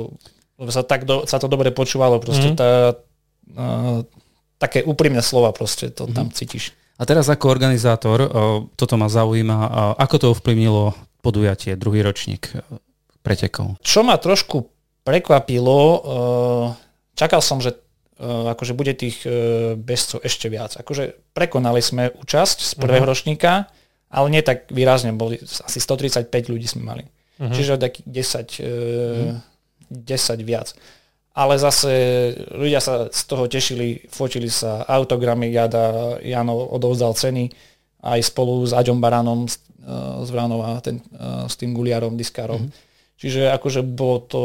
[0.58, 2.58] lebo sa, tak do, sa to dobre počúvalo, proste uh-huh.
[2.58, 2.70] tá,
[3.54, 4.02] uh,
[4.58, 6.18] také úprimné slova proste, to uh-huh.
[6.18, 6.74] tam cítiš.
[6.98, 8.30] A teraz ako organizátor, uh,
[8.74, 12.50] toto ma zaujíma, uh, ako to ovplyvnilo podujatie, druhý ročník
[13.22, 13.78] pretekov?
[13.86, 14.74] Čo ma trošku
[15.06, 16.66] prekvapilo, uh,
[17.16, 17.74] čakal som, že
[18.20, 20.76] uh, akože bude tých uh, bežcov ešte viac.
[20.76, 23.16] Akože prekonali sme účasť z prvého uh-huh.
[23.16, 23.72] ročníka,
[24.12, 27.04] ale nie tak výrazne, boli asi 135 ľudí sme mali.
[27.40, 27.52] Uh-huh.
[27.52, 30.06] Čiže takých 10, uh, uh-huh.
[30.06, 30.76] 10 viac.
[31.36, 31.92] Ale zase
[32.56, 37.52] ľudia sa z toho tešili, fotili sa autogramy, Jada, Jano odovzdal ceny
[38.08, 39.60] aj spolu s Aďom Baranom z,
[40.24, 41.04] z Vranova, ten,
[41.44, 42.72] s tým Guliarom, Diskárom.
[42.72, 43.20] Uh-huh.
[43.20, 44.42] Čiže akože bolo to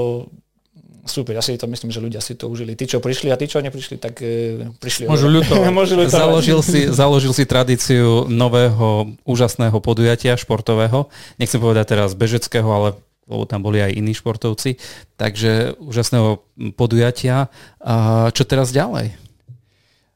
[1.11, 2.79] super, ja si to myslím, že ľudia si to užili.
[2.79, 5.11] Tí, čo prišli a tí, čo neprišli, tak e, prišli.
[5.11, 5.69] Môžu ľutovať.
[5.83, 6.23] Môžu ľutovať.
[6.23, 11.11] Založil, si, založil si tradíciu nového úžasného podujatia športového.
[11.37, 12.89] Nechcem povedať teraz bežeckého, ale
[13.31, 14.75] lebo tam boli aj iní športovci.
[15.15, 16.43] Takže úžasného
[16.75, 17.47] podujatia.
[17.79, 19.15] A čo teraz ďalej?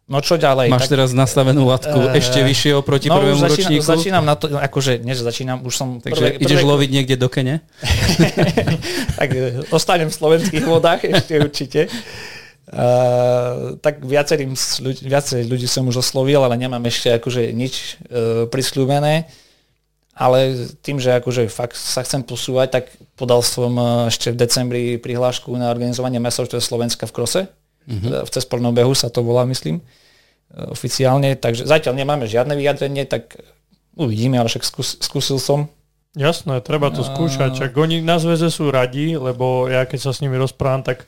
[0.05, 0.69] No čo ďalej?
[0.69, 3.85] Máš tak, teraz nastavenú latku uh, ešte vyššie oproti no, prvému začínam, ročníku?
[3.89, 5.89] začínam na to, akože, nie, že začínam, už som...
[5.97, 6.69] Takže prvé, ideš prvé...
[6.77, 7.65] loviť niekde do kene?
[9.19, 11.81] tak e, ostanem v slovenských vodách ešte určite.
[12.69, 14.53] Uh, tak viacerým
[14.85, 19.25] ľudí, viacej ľudí som už oslovil, ale nemám ešte akože nič uh, prisľúbené.
[20.13, 22.85] Ale tým, že akože fakt sa chcem posúvať, tak
[23.17, 23.73] podal som
[24.13, 27.41] ešte v decembri prihlášku na organizovanie mesovstva Slovenska v krose
[27.89, 28.25] mm-hmm.
[28.25, 29.85] v cestovnom behu sa to volá, myslím, e,
[30.71, 31.37] oficiálne.
[31.37, 33.39] Takže zatiaľ nemáme žiadne vyjadrenie, tak
[33.95, 35.71] uvidíme, ale však skús, skúsil som.
[36.15, 37.59] Jasné, treba to skúšať.
[37.59, 41.03] Čak oni na zväze sú radi, lebo ja keď sa s nimi rozprávam, tak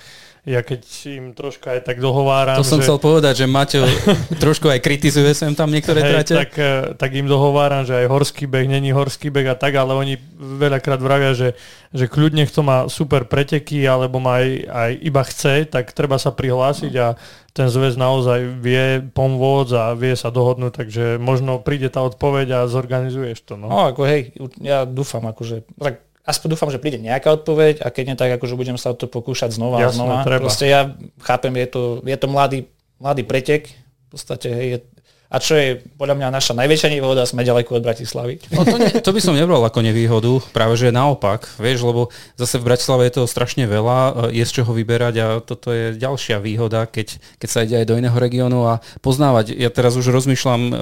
[0.46, 2.54] ja keď im troška aj tak dohováram...
[2.54, 2.86] To som že...
[2.86, 3.82] chcel povedať, že Maťo
[4.44, 6.34] trošku aj kritizuje sem tam niektoré hej, trate.
[6.38, 9.98] Tak, eh, tak im dohováram, že aj horský beh není horský beh a tak, ale
[9.98, 11.58] oni veľakrát vravia, že,
[11.90, 16.30] že kľudne kto má super preteky alebo má aj, aj iba chce, tak treba sa
[16.30, 17.18] prihlásiť a
[17.50, 22.70] ten zväz naozaj vie pomôcť a vie sa dohodnúť, takže možno príde tá odpoveď a
[22.70, 23.58] zorganizuješ to.
[23.58, 24.30] No, no ako hej,
[24.62, 28.58] ja dúfam, akože, tak aspoň dúfam, že príde nejaká odpoveď a keď nie tak, akože
[28.58, 30.26] budem sa to pokúšať znova a znova.
[30.26, 30.50] Treba.
[30.50, 32.58] Proste ja chápem, je to, je to mladý,
[32.98, 34.78] mladý pretek, v podstate hej, je,
[35.26, 38.38] a čo je podľa mňa naša najväčšia nevýhoda, sme ďaleko od Bratislavy.
[38.54, 42.62] No to, ne, to by som nebral ako nevýhodu, práve že naopak, vieš, lebo zase
[42.62, 46.86] v Bratislave je toho strašne veľa, je z čoho vyberať a toto je ďalšia výhoda,
[46.86, 49.58] keď, keď sa ide aj do iného regiónu a poznávať.
[49.58, 50.72] Ja teraz už rozmýšľam, e,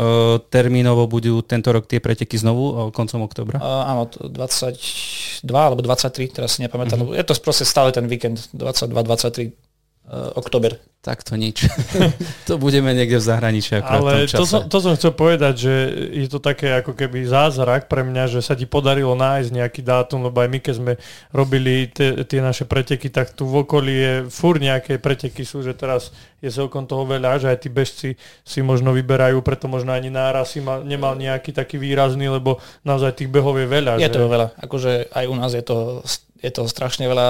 [0.52, 3.58] termínovo budú tento rok tie preteky znovu, e, koncom oktobra?
[3.58, 7.00] Uh, áno, 22 alebo 23, teraz si nepamätám.
[7.00, 7.16] Mm-hmm.
[7.16, 9.63] Je to proste stále ten víkend, 22-23 uh,
[10.12, 10.76] oktober.
[11.04, 11.68] Tak to nič.
[12.48, 13.76] to budeme niekde v zahraničí.
[13.76, 15.74] Ale to som, to som chcel povedať, že
[16.16, 20.24] je to také ako keby zázrak pre mňa, že sa ti podarilo nájsť nejaký dátum,
[20.24, 20.92] lebo aj my keď sme
[21.28, 21.92] robili
[22.24, 26.08] tie naše preteky, tak tu v okolí je fur nejaké preteky sú, že teraz
[26.40, 30.56] je celkom toho veľa, že aj tí bežci si možno vyberajú, preto možno ani náraz
[30.56, 34.00] si mal, nemal nejaký taký výrazný, lebo naozaj tých behov je veľa.
[34.00, 34.16] Je že?
[34.16, 34.56] to veľa.
[34.56, 36.00] Akože aj u nás je to
[36.44, 37.28] je to strašne veľa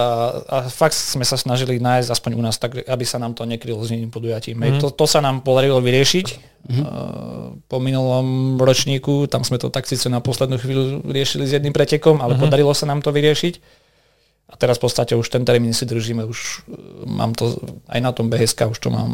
[0.51, 3.79] a fakt sme sa snažili nájsť aspoň u nás tak, aby sa nám to nekrylo
[3.87, 4.59] s iným podujatím.
[4.59, 4.83] Mm-hmm.
[4.83, 6.85] To, to sa nám podarilo vyriešiť mm-hmm.
[7.71, 12.19] po minulom ročníku, tam sme to tak síce na poslednú chvíľu riešili s jedným pretekom,
[12.19, 12.43] ale mm-hmm.
[12.43, 13.87] podarilo sa nám to vyriešiť.
[14.51, 17.55] A teraz v podstate už ten termín si držíme, už uh, mám to
[17.89, 19.12] aj na tom BSK, už to mám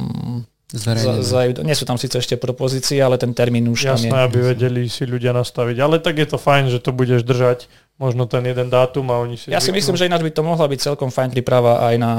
[0.70, 4.26] za, za, nie sú tam síce ešte propozície, ale ten termín už Jasné, tam je.
[4.30, 5.76] aby vedeli si ľudia nastaviť.
[5.82, 7.66] Ale tak je to fajn, že to budeš držať
[8.00, 9.52] možno ten jeden dátum a oni si...
[9.52, 12.12] Ja si myslím, že ináč by to mohla byť celkom fajn príprava aj na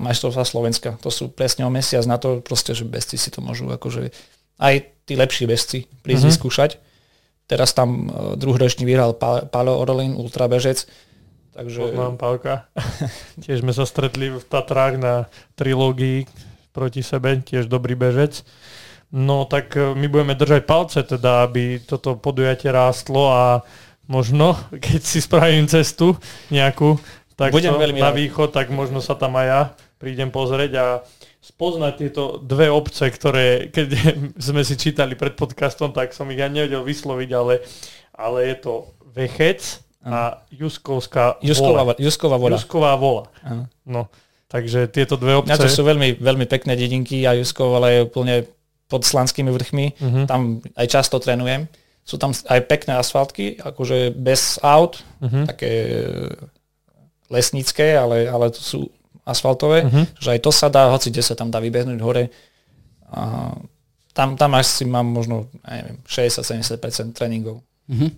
[0.00, 0.96] majstrovstvá Slovenska.
[1.04, 4.16] To sú presne o mesiac na to, proste, že bezci si to môžu akože
[4.56, 4.74] aj
[5.04, 6.32] tí lepší bezci prísť mm-hmm.
[6.32, 6.70] vyskúšať.
[7.46, 9.12] Teraz tam uh, druhoročný vyhral
[9.52, 10.88] Paolo Orlin, ultrabežec.
[11.52, 11.84] Takže...
[11.84, 12.72] Poznám Pálka.
[13.44, 15.28] tiež sme sa stretli v Tatrách na
[15.60, 16.24] trilógii
[16.72, 18.40] proti sebe, tiež dobrý bežec.
[19.12, 23.64] No tak e, my budeme držať palce teda, aby toto podujatie rástlo a
[24.06, 26.18] možno, keď si spravím cestu
[26.50, 26.98] nejakú
[27.36, 29.60] tak Budem veľmi na východ, tak možno sa tam aj ja
[30.00, 30.86] prídem pozrieť a
[31.44, 33.88] spoznať tieto dve obce, ktoré keď
[34.48, 37.60] sme si čítali pred podcastom, tak som ich ja nevedel vysloviť, ale,
[38.16, 38.72] ale je to
[39.12, 41.94] Vechec a Juskovská Jusková, vola.
[41.98, 42.56] Jusková vola.
[42.56, 43.24] Jusková vola.
[43.84, 44.08] No,
[44.48, 45.52] takže tieto dve obce...
[45.52, 48.34] Ja to sú veľmi, veľmi pekné dedinky a Juskov, ale je úplne
[48.86, 49.86] pod slanskými vrchmi.
[49.98, 50.24] Uh-huh.
[50.30, 51.66] Tam aj často trénujem.
[52.06, 55.42] Sú tam aj pekné asfaltky, akože bez aut, uh-huh.
[55.50, 56.06] také e,
[57.26, 58.80] lesnícke, ale, ale to sú
[59.26, 60.06] asfaltové, uh-huh.
[60.14, 62.30] že aj to sa dá, hoci kde sa tam dá vybehnúť hore.
[63.10, 63.50] A
[64.14, 67.66] tam, tam asi mám možno, neviem, 60-70% tréningov.
[67.90, 68.10] Uh-huh.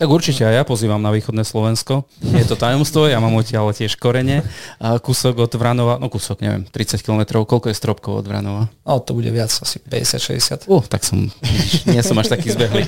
[0.00, 2.08] Tak určite aj ja pozývam na východné Slovensko.
[2.18, 4.42] Je to tajomstvo, ja mám odtiaľ tiež korene.
[4.82, 8.66] A kúsok od Vranova, no kúsok, neviem, 30 km, koľko je stropkov od Vranova?
[8.82, 10.66] No, to bude viac, asi 50-60.
[10.66, 11.30] Uh, tak som,
[11.86, 12.82] nie som až taký zbehlý.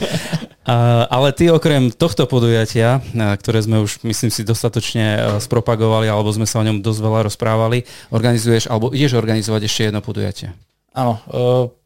[0.64, 6.48] A, ale ty okrem tohto podujatia, ktoré sme už, myslím si, dostatočne spropagovali, alebo sme
[6.48, 10.56] sa o ňom dosť veľa rozprávali, organizuješ, alebo ideš organizovať ešte jedno podujatie?
[10.96, 11.20] Áno,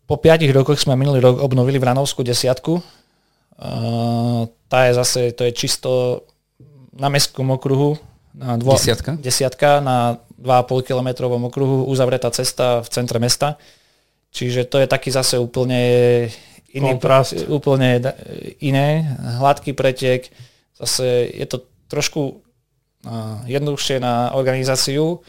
[0.09, 2.81] po piatich rokoch sme minulý rok obnovili Vranovskú desiatku,
[4.69, 5.91] tá je zase, to je čisto
[6.95, 7.99] na mestskom okruhu,
[8.39, 9.19] na dvo, desiatka?
[9.19, 13.59] desiatka na 2,5 kilometrovom okruhu, uzavretá cesta v centre mesta.
[14.31, 15.81] Čiže to je taký zase úplne
[16.71, 17.49] iný, Kontrast.
[17.51, 17.99] úplne
[18.63, 20.31] iné, hladký pretek,
[20.79, 22.45] zase je to trošku
[23.49, 25.25] jednoduchšie na organizáciu,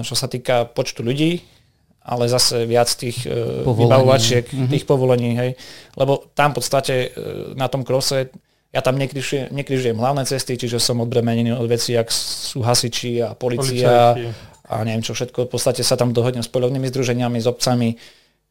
[0.00, 1.42] čo sa týka počtu ľudí,
[2.04, 4.70] ale zase viac tých uh, vybavovačiek, mm-hmm.
[4.70, 5.50] tých povolení, hej.
[5.96, 8.28] Lebo tam v podstate uh, na tom krose
[8.74, 13.30] ja tam nekryžujem, nekryžujem hlavné cesty, čiže som odbremenený od veci, ak sú hasiči a
[13.38, 14.66] policia Policajti.
[14.66, 15.46] a neviem čo všetko.
[15.46, 17.94] V podstate sa tam dohodnem s polovnými združeniami, s obcami.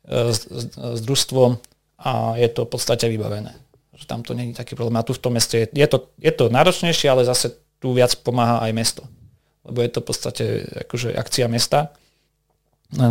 [0.07, 1.59] s, s, s družstvom
[2.03, 3.55] a je to v podstate vybavené.
[3.95, 4.99] Že tam to není taký problém.
[4.99, 8.11] A tu v tom meste je, je, to, je to náročnejšie, ale zase tu viac
[8.19, 9.03] pomáha aj mesto.
[9.63, 10.45] Lebo je to v podstate
[10.87, 11.95] akože akcia mesta.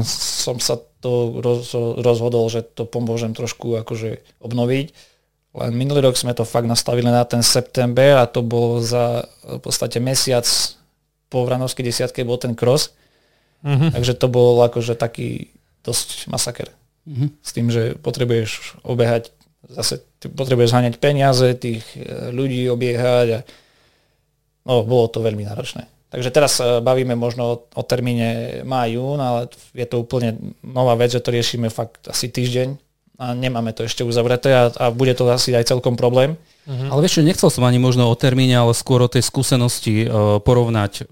[0.07, 4.87] Som sa to roz, rozhodol, že to pomôžem trošku akože obnoviť.
[5.53, 9.61] Len minulý rok sme to fakt nastavili na ten september a to bolo za v
[9.61, 10.47] podstate mesiac
[11.33, 12.93] po Vranovskej desiatke bol ten cross.
[13.65, 13.97] Mm-hmm.
[13.97, 15.49] Takže to bol akože taký
[15.81, 16.69] dosť masaker.
[17.09, 17.29] Mm-hmm.
[17.41, 19.33] S tým, že potrebuješ obehať,
[19.73, 23.39] zase potrebuješ zháňať peniaze, tých e, ľudí obiehať a
[24.69, 25.89] no, bolo to veľmi náročné.
[26.13, 31.17] Takže teraz e, bavíme možno o, o termíne máj-jún, ale je to úplne nová vec,
[31.17, 32.77] že to riešime fakt asi týždeň
[33.17, 36.37] a nemáme to ešte uzavreté a, a bude to asi aj celkom problém.
[36.69, 36.89] Mm-hmm.
[36.93, 41.07] Ale vieš, nechcel som ani možno o termíne, ale skôr o tej skúsenosti uh, porovnať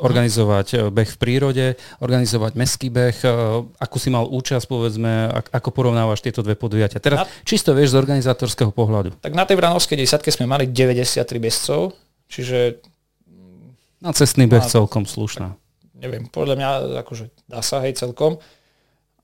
[0.00, 1.66] organizovať eh, beh v prírode,
[2.02, 3.16] organizovať meský beh.
[3.22, 3.30] Eh,
[3.78, 6.98] akú si mal účasť, povedzme, ako porovnávaš tieto dve podujatia?
[6.98, 7.26] Teraz na...
[7.46, 9.14] čisto vieš z organizátorského pohľadu.
[9.22, 11.94] Tak na tej Vranovskej desiatke sme mali 93 bežcov,
[12.26, 12.82] čiže...
[14.04, 15.56] Na cestný beh celkom slušná.
[15.96, 16.68] Neviem, podľa mňa
[17.00, 18.36] akože dá sa, hej, celkom.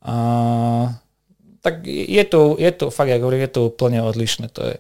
[0.00, 0.96] A,
[1.60, 4.48] tak je to, je to, fakt, ako hovorím, je to úplne odlišné.
[4.56, 4.76] To je,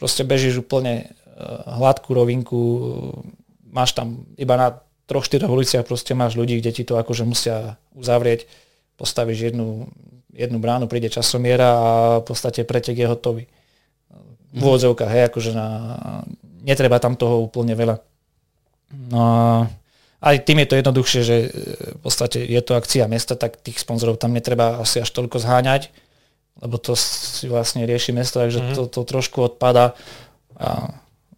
[0.00, 1.10] proste bežíš úplne eh,
[1.68, 2.60] hladkú rovinku,
[3.68, 7.76] máš tam iba na troch, štyroch uliciach proste máš ľudí, kde ti to akože musia
[7.92, 8.48] uzavrieť,
[8.96, 9.92] postavíš jednu,
[10.32, 11.88] jednu bránu, príde časomiera a
[12.20, 13.44] v podstate pretek je hotový.
[14.56, 15.68] V úvodzovkách, hej, akože na,
[16.64, 18.00] netreba tam toho úplne veľa.
[18.92, 19.40] No a
[20.26, 21.48] aj tým je to jednoduchšie, že e,
[21.96, 25.90] v podstate je to akcia mesta, tak tých sponzorov tam netreba asi až toľko zháňať,
[26.62, 28.76] lebo to si vlastne rieši mesto, takže mm-hmm.
[28.76, 29.92] to, to trošku odpada.
[30.56, 30.96] A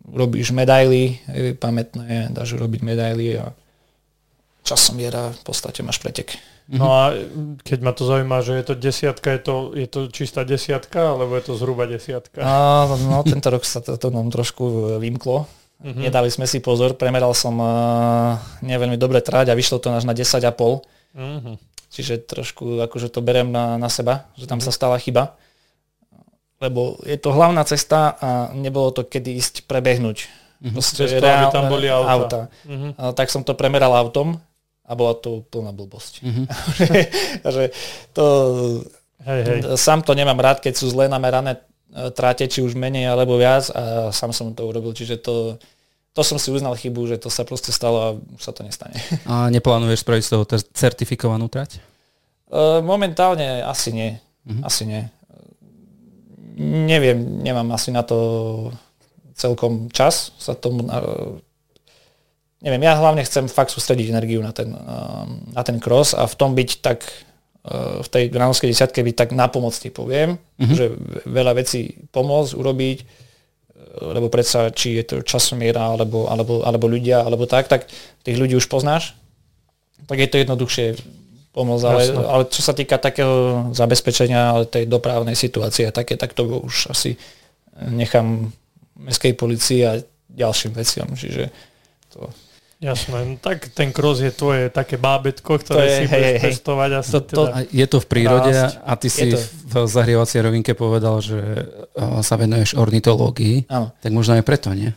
[0.08, 1.20] robíš medaily,
[1.60, 3.52] pamätné, dáš robiť medaily a
[4.64, 6.38] časom viera v podstate máš pretek.
[6.68, 7.16] No a
[7.64, 11.32] keď ma to zaujíma, že je to desiatka, je to, je to čistá desiatka, alebo
[11.40, 12.44] je to zhruba desiatka?
[12.44, 15.48] A, no, tento rok sa to, to nám trošku vymklo.
[15.78, 15.94] Uh-huh.
[15.94, 18.34] Nedali sme si pozor, premeral som uh,
[18.66, 20.42] neveľmi dobre tráť a vyšlo to až na 10,5.
[20.50, 21.54] Uh-huh.
[21.88, 24.68] Čiže trošku akože to berem na, na seba, že tam uh-huh.
[24.68, 25.38] sa stala chyba
[26.58, 30.26] lebo je to hlavná cesta a nebolo to kedy ísť prebehnúť.
[30.58, 30.74] Mm-hmm.
[30.74, 32.10] Proste aby tam boli auta.
[32.10, 32.40] auta.
[32.66, 32.90] Mm-hmm.
[32.98, 34.42] A, tak som to premeral autom
[34.82, 36.12] a bola to plná blbosť.
[36.26, 36.46] Mm-hmm.
[37.46, 37.64] že
[38.10, 38.24] to,
[39.22, 39.58] hej, hej.
[39.78, 41.62] Sám to nemám rád, keď sú zle namerané
[42.12, 44.92] tráte, či už menej alebo viac a sám som to urobil.
[44.92, 45.56] Čiže to,
[46.12, 48.96] to som si uznal chybu, že to sa proste stalo a už sa to nestane.
[49.30, 51.80] A neplánuješ spraviť z toho certifikovanú trať?
[52.48, 54.10] E, momentálne asi nie.
[54.44, 54.64] Mm-hmm.
[54.64, 55.08] Asi nie
[56.58, 58.18] neviem, nemám asi na to
[59.38, 60.82] celkom čas sa tomu...
[62.58, 64.74] Neviem, ja hlavne chcem fakt sústrediť energiu na ten,
[65.54, 67.06] na ten cross a v tom byť tak
[68.02, 70.76] v tej granovskej desiatke byť tak napomocný, poviem, mm-hmm.
[70.76, 70.84] že
[71.28, 72.98] veľa vecí pomôcť, urobiť,
[73.98, 77.86] lebo predsa, či je to časomiera, alebo, alebo, alebo ľudia, alebo tak, tak
[78.24, 79.12] tých ľudí už poznáš,
[80.08, 80.86] tak je to jednoduchšie
[81.52, 86.46] pomôcť, ale, ale čo sa týka takého zabezpečenia ale tej dopravnej situácie, také, tak to
[86.46, 87.20] už asi
[87.78, 88.48] nechám
[88.98, 89.92] mestskej policii a
[90.30, 91.08] ďalším veciam.
[91.12, 91.50] Čiže
[92.14, 92.30] to...
[92.78, 96.42] Jasné, no tak ten cross je tvoje také bábetko, ktoré je, si hej, budeš hej,
[96.46, 96.90] testovať.
[96.94, 98.74] Asi to, to, teda je to v prírode rásť.
[98.86, 99.38] a ty si to...
[99.66, 101.42] v zahrievacej rovinke povedal, že
[102.22, 103.90] sa venuješ ornitológii, Áno.
[103.98, 104.94] tak možno aj preto, nie?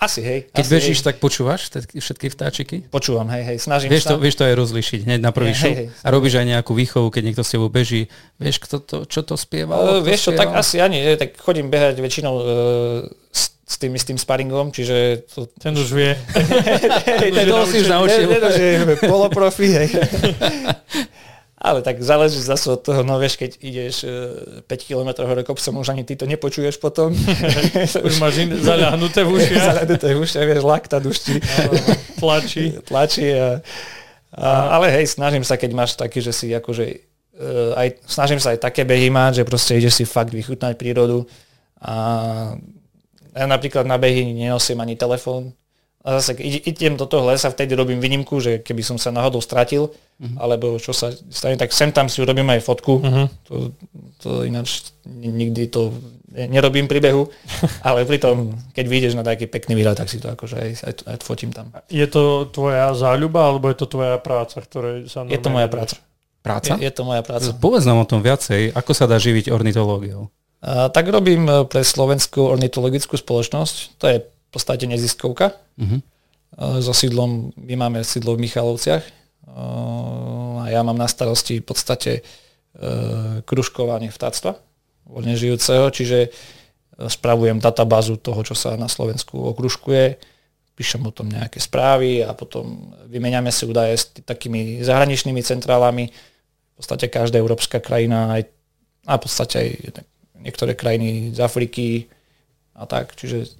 [0.00, 0.48] Asi, hej.
[0.54, 1.06] Keď asi, bežíš, hej.
[1.10, 2.76] tak počúvaš všetky vtáčiky?
[2.88, 4.14] Počúvam, hej, hej, snažím vieš sa.
[4.14, 7.10] To, vieš to aj rozlišiť hneď na prvý hej, hej, a robíš aj nejakú výchovu,
[7.10, 8.06] keď niekto s tebou beží.
[8.38, 9.76] Vieš, kto to, čo to spieva?
[9.76, 12.46] Uh, vieš čo, tak asi ani, tak chodím behať väčšinou uh,
[13.70, 15.22] s, s tým istým sparingom, čiže...
[15.30, 16.18] To, ten už vie.
[17.22, 18.26] ten, ten, to si už naučil.
[19.10, 19.88] poloprofi, hej.
[21.60, 24.08] Ale tak záleží zase od toho, no vieš, keď ideš
[24.64, 27.12] 5 e, km hore kopcom, už ani ty to nepočuješ potom.
[28.08, 29.68] už máš in, zaľahnuté v ušiach.
[29.68, 31.36] zaľahnuté v ušiach, vieš, lakta duští.
[32.16, 32.80] Tlačí.
[32.80, 33.36] Tlačí.
[33.36, 33.60] A,
[34.32, 36.96] a, ale hej, snažím sa, keď máš taký, že si akože e,
[37.76, 41.28] aj, snažím sa aj také behy mať, že proste ideš si fakt vychutnať prírodu.
[41.76, 42.56] A
[43.34, 45.54] ja napríklad na behy nenosím ani telefón,
[46.00, 49.92] a zase idem do toho lesa, vtedy robím výnimku, že keby som sa náhodou stratil,
[49.92, 50.36] uh-huh.
[50.40, 53.04] alebo čo sa stane, tak sem tam si urobím aj fotku.
[53.04, 53.28] Uh-huh.
[53.52, 53.54] To,
[54.16, 55.92] to ináč nikdy to
[56.32, 57.28] nerobím pri behu,
[57.88, 61.16] ale pritom, keď vyjdeš na taký pekný výhľad, tak si to akože aj, aj, aj
[61.20, 61.68] fotím tam.
[61.92, 66.00] Je to tvoja záľuba, alebo je to tvoja práca, ktoré sa Je to moja práca.
[66.40, 66.80] Práca?
[66.80, 67.52] Je, je to moja práca.
[67.60, 68.72] Povedz nám o tom viacej.
[68.72, 70.32] Ako sa dá živiť ornitológiou?
[70.68, 73.96] Tak robím e, pre Slovenskú ornitologickú spoločnosť.
[73.96, 75.56] To je v podstate neziskovka.
[75.80, 76.04] Uh-huh.
[76.82, 79.06] So sídlom, my máme sídlo v Michalovciach
[80.60, 82.26] a ja mám na starosti v podstate
[83.46, 84.58] kružkovanie vtáctva
[85.06, 86.34] voľne žijúceho, čiže
[87.00, 90.18] spravujem databázu toho, čo sa na Slovensku okružkuje,
[90.74, 96.10] píšem o tom nejaké správy a potom vymeniame si údaje s takými zahraničnými centrálami.
[96.10, 98.42] V podstate každá európska krajina aj,
[99.06, 99.68] a v podstate aj
[100.40, 102.08] niektoré krajiny z Afriky
[102.74, 103.54] a tak, čiže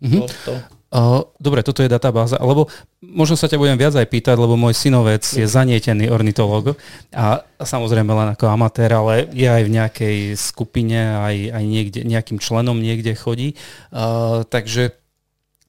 [0.00, 0.20] mm-hmm.
[0.20, 0.54] to, to.
[0.90, 2.66] Uh, dobre, toto je databáza, lebo
[2.98, 6.74] možno sa ťa budem viac aj pýtať, lebo môj synovec je zanietený ornitológ
[7.14, 12.00] a, a samozrejme len ako amatér, ale je aj v nejakej skupine, aj, aj niekde,
[12.02, 13.54] nejakým členom niekde chodí.
[13.94, 14.99] Uh, takže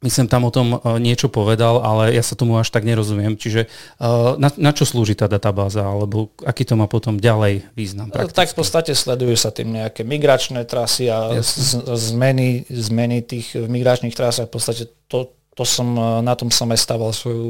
[0.01, 3.37] myslím, tam o tom e, niečo povedal, ale ja sa tomu až tak nerozumiem.
[3.37, 4.07] Čiže e,
[4.41, 8.09] na, na čo slúži tá databáza, alebo aký to má potom ďalej význam?
[8.09, 8.37] No, prakticky?
[8.41, 14.17] Tak v podstate sledujú sa tým nejaké migračné trasy a z, zmeny, zmeny tých migračných
[14.17, 14.49] trasách.
[14.49, 17.45] V podstate to, to som, e, na tom som aj staval svoju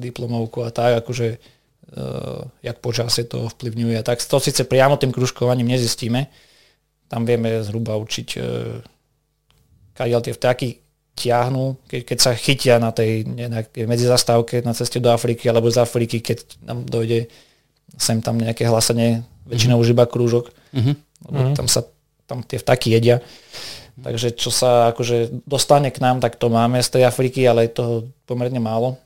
[0.00, 4.00] diplomovku a tak, akože uh, jak počasie to vplyvňuje.
[4.00, 6.32] Tak to síce priamo tým kružkovaním nezistíme.
[7.12, 8.80] Tam vieme zhruba učiť uh,
[9.92, 10.81] kadiaľ tie vtáky
[11.12, 15.68] ťahnú, keď, keď sa chytia na tej, na tej medzizastávke na ceste do Afriky alebo
[15.68, 17.28] z Afriky, keď nám dojde
[18.00, 19.92] sem tam nejaké hlasenie, väčšinou mm-hmm.
[19.92, 20.94] už iba krúžok, mm-hmm.
[21.28, 21.58] lebo mm-hmm.
[21.58, 21.84] tam sa
[22.24, 23.20] tam tie vtaky jedia.
[23.92, 27.76] Takže čo sa akože dostane k nám, tak to máme z tej Afriky, ale je
[27.76, 27.94] toho
[28.24, 28.96] pomerne málo.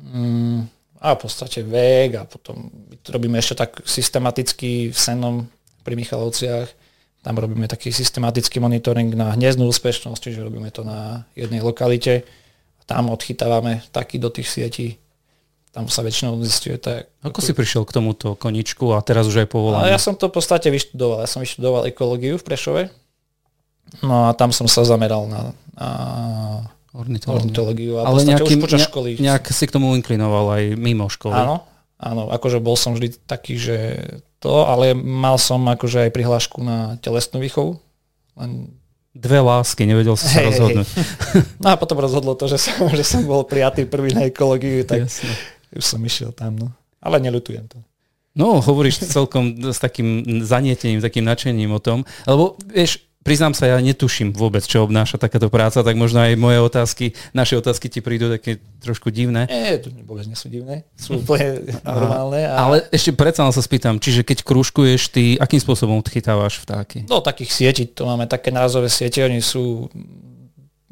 [0.00, 0.64] Mm,
[1.04, 2.72] a v podstate vek a potom
[3.04, 5.44] robíme ešte tak systematicky v Senom
[5.84, 6.79] pri Michalovciach
[7.20, 12.24] tam robíme taký systematický monitoring na hniezdnú úspešnosť, čiže robíme to na jednej lokalite.
[12.88, 14.96] Tam odchytávame taky do tých sietí.
[15.70, 17.06] Tam sa väčšinou zistuje tak.
[17.22, 19.94] Ako si prišiel k tomuto koničku a teraz už aj povolanie?
[19.94, 21.22] Ja som to v podstate vyštudoval.
[21.22, 22.82] Ja som vyštudoval ekológiu v Prešove.
[24.02, 25.90] No a tam som sa zameral na, na
[26.90, 28.02] ornitológiu.
[28.02, 29.22] Ale nejaký, už počas školy.
[29.22, 31.36] nejak si k tomu inklinoval aj mimo školy.
[31.38, 31.62] Áno,
[32.02, 32.34] áno.
[32.34, 33.76] Akože bol som vždy taký, že
[34.40, 37.76] to, ale mal som akože aj prihlášku na telesnú výchovu.
[38.40, 38.72] Len...
[39.10, 40.86] Dve lásky, nevedel si sa hey, rozhodnúť.
[40.86, 41.42] Hey.
[41.58, 45.04] No a potom rozhodlo to, že som, že som bol prijatý prvý na ekológiu, tak
[45.04, 45.34] Jasne.
[45.76, 46.56] už som išiel tam.
[46.56, 46.72] No.
[47.02, 47.82] Ale nelutujem to.
[48.30, 53.78] No, hovoríš celkom s takým zanietením, takým nadšením o tom, lebo vieš, priznám sa, ja
[53.78, 58.32] netuším vôbec, čo obnáša takáto práca, tak možno aj moje otázky, naše otázky ti prídu
[58.32, 59.44] také trošku divné.
[59.46, 62.48] Nie, to vôbec nie sú divné, sú úplne normálne.
[62.48, 62.56] A...
[62.68, 67.04] Ale ešte predsa sa spýtam, čiže keď krúžkuješ, ty akým spôsobom odchytávaš vtáky?
[67.06, 69.88] No takých sietí, to máme také názové siete, oni sú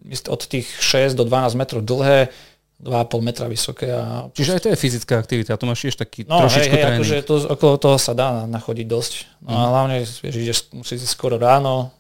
[0.09, 2.33] od tých 6 do 12 metrov dlhé,
[2.79, 3.91] 2,5 metra vysoké.
[3.91, 4.31] A...
[4.31, 7.17] Čiže aj to je fyzická aktivita, to máš tiež taký no, trošičku hej, hej, akože
[7.27, 9.13] to, okolo toho sa dá nachodiť dosť.
[9.43, 9.59] No mm.
[9.59, 11.91] a hlavne, vieš, ideš, musíš ísť skoro ráno,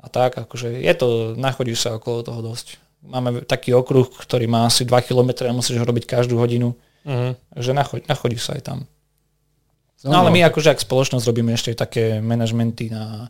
[0.00, 2.80] a tak, akože je to, nachodíš sa okolo toho dosť.
[3.04, 6.76] Máme taký okruh, ktorý má asi 2 km a musíš ho robiť každú hodinu.
[7.04, 7.32] Uh-huh.
[7.56, 8.78] Takže nachod, nachodíš sa aj tam.
[10.04, 13.28] No ale my akože ak spoločnosť robíme ešte také manažmenty na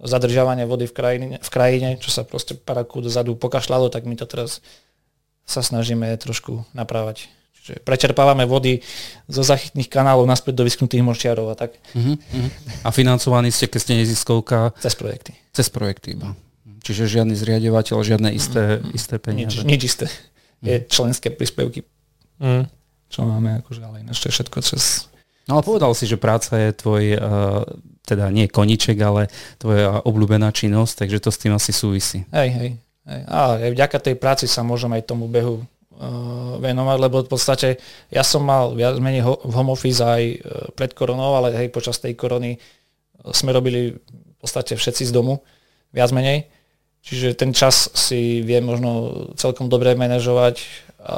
[0.00, 4.28] zadržiavanie vody v krajine, v krajine čo sa proste paraku dozadu pokašľalo, tak my to
[4.28, 4.60] teraz
[5.48, 7.32] sa snažíme trošku naprávať.
[7.60, 8.80] Čiže prečerpávame vody
[9.28, 11.76] zo zachytných kanálov naspäť do vysknutých močiarov a tak.
[11.92, 12.48] Uh-huh, uh-huh.
[12.84, 14.72] A financovaní ste, keď ste neziskovka?
[14.80, 15.36] Cez projekty.
[15.52, 16.32] Cez projekty iba.
[16.80, 18.96] Čiže žiadny zriadovateľ, žiadne isté, uh-huh.
[18.96, 19.60] isté peniaze.
[19.60, 20.06] Nič, nič isté.
[20.64, 21.84] Je členské príspevky,
[22.40, 22.64] uh-huh.
[23.12, 25.12] čo máme, akože, ale ináč to je všetko cez...
[25.44, 27.64] No ale povedal si, že práca je tvoj, uh,
[28.08, 29.28] teda nie koniček, ale
[29.60, 32.24] tvoja obľúbená činnosť, takže to s tým asi súvisí.
[32.32, 32.70] Hej, hej.
[33.04, 33.22] hej.
[33.28, 35.64] A vďaka tej práci sa môžem aj tomu behu
[36.60, 37.68] venovať, lebo v podstate
[38.08, 40.38] ja som mal viac menej v home office aj uh,
[40.72, 45.44] pred koronou, ale hej, počas tej korony uh, sme robili v podstate všetci z domu,
[45.92, 46.48] viac menej.
[47.00, 50.64] Čiže ten čas si viem možno celkom dobre manažovať
[51.00, 51.16] a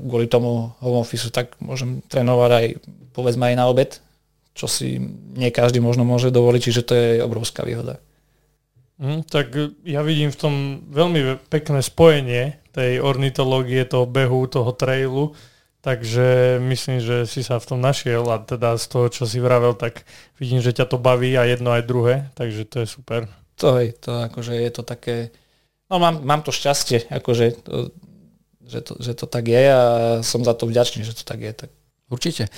[0.00, 2.66] kvôli tomu home office tak môžem trénovať aj
[3.12, 4.00] povedzme aj na obed,
[4.56, 4.96] čo si
[5.36, 8.00] nie každý možno môže dovoliť, čiže to je obrovská výhoda.
[8.98, 9.54] Mm, tak
[9.86, 10.54] ja vidím v tom
[10.90, 15.38] veľmi pekné spojenie tej ornitológie, toho behu, toho trailu,
[15.86, 19.78] takže myslím, že si sa v tom našiel a teda z toho, čo si vravel,
[19.78, 20.02] tak
[20.42, 23.30] vidím, že ťa to baví a jedno aj druhé, takže to je super.
[23.62, 25.30] To je to, akože je to také,
[25.86, 27.94] no mám, mám to šťastie, akože to,
[28.66, 29.82] že, to, že to tak je a
[30.26, 31.52] som za to vďačný, že to tak je.
[31.54, 31.70] Tak.
[32.08, 32.48] Určite.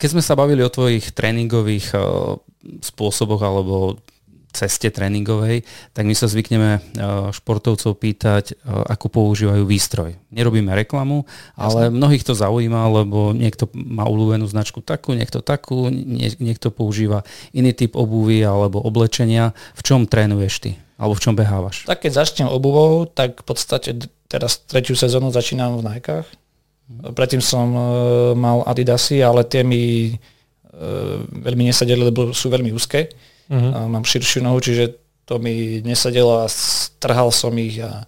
[0.00, 1.92] Keď sme sa bavili o tvojich tréningových
[2.82, 4.00] spôsoboch alebo
[4.56, 6.80] ceste tréningovej, tak my sa zvykneme e,
[7.36, 10.16] športovcov pýtať, e, ako používajú výstroj.
[10.32, 11.96] Nerobíme reklamu, ale Jasne.
[12.00, 15.92] mnohých to zaujíma, lebo niekto má ulúbenú značku takú, niekto takú,
[16.40, 19.52] niekto používa iný typ obuvy alebo oblečenia.
[19.76, 20.70] V čom trénuješ ty?
[20.96, 21.84] Alebo v čom behávaš?
[21.84, 23.92] Tak keď začnem obuvou, tak v podstate
[24.32, 26.24] teraz tretiu sezónu začínam v Nike.
[26.88, 27.84] Predtým som uh,
[28.32, 30.16] mal Adidasy, ale tie mi
[30.76, 33.08] veľmi nesadili, lebo sú veľmi úzke.
[33.46, 33.72] Uh-huh.
[33.74, 37.78] A mám širšiu nohu, čiže to mi nesadilo a strhal som ich.
[37.82, 38.06] A,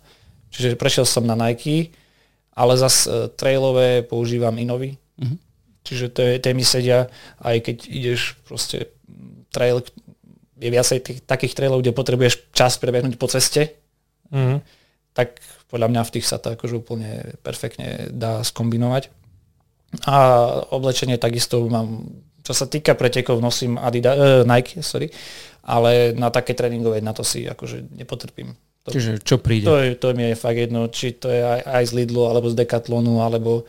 [0.50, 1.94] čiže prešiel som na Nike,
[2.54, 4.98] ale zase trailové používam Inovi.
[5.18, 5.38] Uh-huh.
[5.86, 7.08] Čiže to je, tie mi sedia,
[7.40, 8.92] aj keď ideš proste
[9.48, 9.80] trail,
[10.58, 13.78] je viacej tých, takých trailov, kde potrebuješ čas prebehnúť po ceste,
[14.28, 14.58] uh-huh.
[15.14, 15.38] tak
[15.70, 19.12] podľa mňa v tých sa to akože úplne perfektne dá skombinovať.
[20.04, 20.16] A
[20.68, 22.04] oblečenie takisto mám,
[22.48, 25.12] čo sa týka pretekov, nosím Adidas, uh, Nike, sorry,
[25.68, 28.56] ale na také tréningové na to si akože nepotrpím.
[28.88, 29.68] To, Čiže čo príde?
[29.68, 32.48] To, je, to mi je fakt jedno, či to je aj, aj z Lidlu, alebo
[32.48, 33.68] z Decathlonu, alebo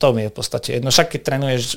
[0.00, 0.88] to mi je v podstate jedno.
[0.88, 1.76] Však keď trénuješ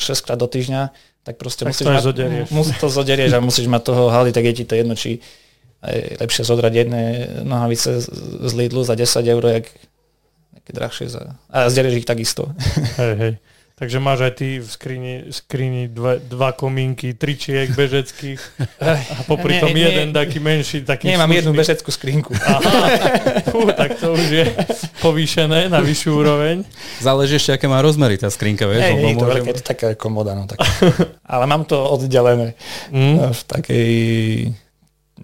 [0.00, 0.88] 6 krát do týždňa,
[1.20, 2.48] tak proste tak musíš, to zoderieš.
[2.64, 5.20] musíš to zoderieš a musíš mať toho haly, tak je ti to jedno, či
[5.84, 7.02] je lepšie zodrať jedné
[7.44, 8.00] nohavice
[8.48, 9.66] z Lidlu za 10 eur, jak
[10.56, 11.36] nejaké drahšie za...
[11.50, 12.54] A zderieš ich takisto.
[12.96, 13.32] Hej, hej.
[13.72, 18.38] Takže máš aj ty v skrini, skrini dva, dva komínky, tričiek bežeckých
[19.16, 22.36] a popri tom nie, jeden nie, taký menší, taký Nie, mám jednu bežeckú skrinku.
[22.36, 22.70] Aha,
[23.50, 24.46] fú, tak to už je
[25.00, 26.68] povýšené na vyššiu úroveň.
[27.00, 28.92] Záleží ešte, aké má rozmery tá skrinka, vieš?
[28.92, 29.40] Nie, nie, to môžem...
[29.40, 30.60] veľké, to taká komoda, no tak.
[31.32, 32.52] Ale mám to oddelené
[32.92, 33.32] mm.
[33.32, 33.90] v takej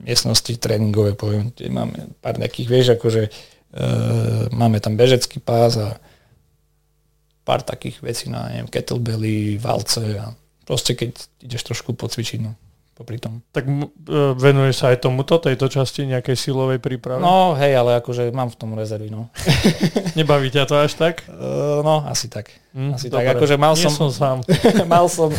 [0.08, 1.52] miestnosti tréningové, poviem.
[1.68, 6.00] Máme pár nejakých, vieš, akože uh, máme tam bežecký pás a
[7.48, 10.36] pár takých vecí na neviem, kettlebelly, valce a
[10.68, 12.52] proste keď ideš trošku pocvičiť, no,
[12.92, 13.40] popri tom.
[13.56, 13.88] Tak e,
[14.36, 17.24] venuješ sa aj tomuto, tejto časti nejakej silovej prípravy?
[17.24, 19.32] No hej, ale akože mám v tom rezervy, no.
[20.18, 21.24] Nebaví ťa to až tak?
[21.24, 22.52] Uh, no, asi tak.
[22.76, 23.24] Mm, asi dobre.
[23.24, 23.92] tak, akože mal Nie som...
[23.96, 24.36] som sám.
[24.92, 25.32] mal som...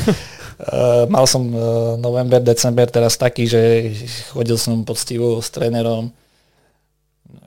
[0.59, 3.93] Uh, mal som uh, november, december teraz taký, že
[4.33, 6.09] chodil som poctivo s trénerom,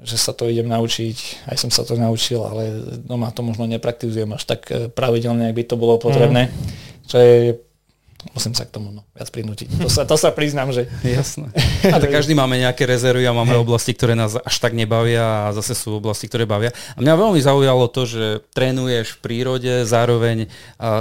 [0.03, 4.31] že sa to idem naučiť, aj som sa to naučil, ale doma to možno nepraktizujem
[4.35, 6.55] až tak eh, pravidelne, ak by to bolo potrebné, mm.
[7.07, 7.39] čo je
[8.31, 9.83] musím sa k tomu no, viac prinútiť.
[9.83, 10.87] To sa, to sa priznám, že...
[11.03, 11.51] Jasné.
[11.95, 15.53] A tak každý máme nejaké rezervy a máme oblasti, ktoré nás až tak nebavia a
[15.59, 16.71] zase sú oblasti, ktoré bavia.
[16.95, 18.25] A mňa veľmi zaujalo to, že
[18.55, 20.47] trénuješ v prírode, zároveň,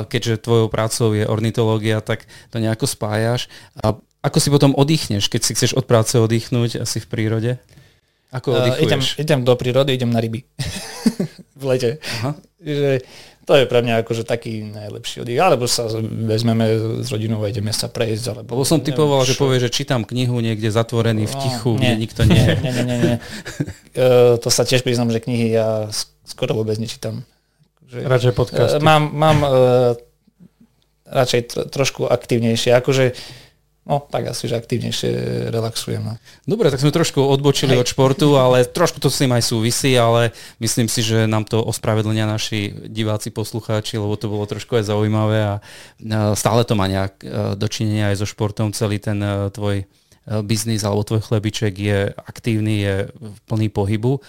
[0.10, 3.46] keďže tvojou prácou je ornitológia, tak to nejako spájaš.
[3.78, 3.94] A
[4.26, 7.52] ako si potom oddychneš, keď si chceš od práce oddychnúť asi v prírode?
[8.32, 10.48] Ako Uh, idem, idem do prírody, idem na ryby.
[11.62, 11.90] v lete.
[12.00, 12.32] Aha.
[12.64, 13.04] Že
[13.46, 15.42] to je pre mňa akože taký najlepší oddych.
[15.42, 18.26] Alebo sa vezmeme s rodinou a ideme sa prejsť.
[18.38, 21.82] Alebo, Lebo som typoval, že povie, že čítam knihu niekde zatvorený v no, tichu, no,
[21.82, 22.46] kde nikto nie.
[22.62, 22.98] Nie, nie, nie.
[22.98, 23.16] nie.
[24.00, 25.92] uh, to sa tiež priznám, že knihy ja
[26.26, 27.28] skoro vôbec nečítam.
[27.92, 28.80] Že, radšej podcasty.
[28.80, 29.52] Uh, mám mám uh,
[31.12, 32.72] radšej tro, trošku aktívnejšie.
[32.78, 33.12] Akože
[33.82, 35.10] No, tak asi, že aktívnejšie
[35.50, 36.06] relaxujem.
[36.06, 36.14] No.
[36.46, 37.82] Dobre, tak sme trošku odbočili Hej.
[37.82, 41.66] od športu, ale trošku to s tým aj súvisí, ale myslím si, že nám to
[41.66, 45.56] ospravedlnia naši diváci, poslucháči, lebo to bolo trošku aj zaujímavé a
[46.38, 49.90] stále to má nejak e, dočinenia aj so športom, celý ten e, tvoj
[50.46, 54.22] biznis alebo tvoj chlebiček je aktívny, je v plný pohybu.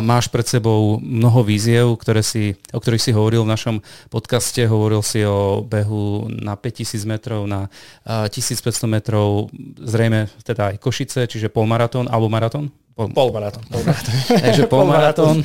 [0.00, 4.62] Máš pred sebou mnoho víziev, ktoré si, o ktorých si hovoril v našom podcaste.
[4.64, 7.66] Hovoril si o behu na 5000 metrov, na
[8.06, 9.50] 1500 metrov,
[9.82, 12.70] zrejme teda aj Košice, čiže polmaratón alebo maratón?
[12.96, 13.60] Pol, polmaratón.
[13.68, 14.14] Polmaratón.
[14.46, 15.36] Takže polmaratón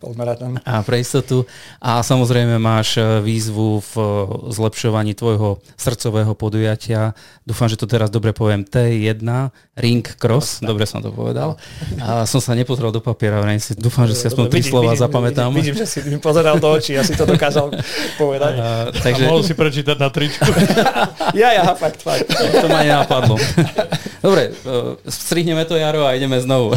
[0.00, 0.56] polmaratón.
[0.64, 1.44] A pre istotu.
[1.76, 4.04] A samozrejme máš e, výzvu v e,
[4.56, 7.12] zlepšovaní tvojho srdcového podujatia.
[7.44, 8.64] Dúfam, že to teraz dobre poviem.
[8.64, 9.20] T1
[9.76, 10.64] Ring Cross.
[10.64, 11.60] Dobre som to povedal.
[12.00, 13.44] A som sa nepozrel do papiera.
[13.60, 15.52] Si, dúfam, že si aspoň tri slova zapamätám.
[15.52, 16.96] Vidím, vidím, že si mi pozeral do očí.
[16.96, 17.68] Ja si to dokázal
[18.22, 18.54] povedať.
[18.56, 19.24] A, takže...
[19.24, 20.48] a mohol si prečítať na tričku.
[21.42, 22.32] ja, ja, fakt, fakt.
[22.32, 23.36] To ma nenapadlo.
[24.20, 26.76] Dobre, e, strihneme to, Jaro, a ideme znovu.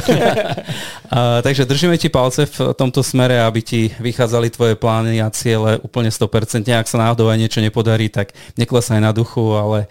[1.11, 5.77] a, takže držíme ti palce v tomto smere, aby ti vychádzali tvoje plány a ciele
[5.85, 6.65] úplne 100%.
[6.73, 9.85] Ak sa náhodou aj niečo nepodarí, tak neklesaj na duchu, ale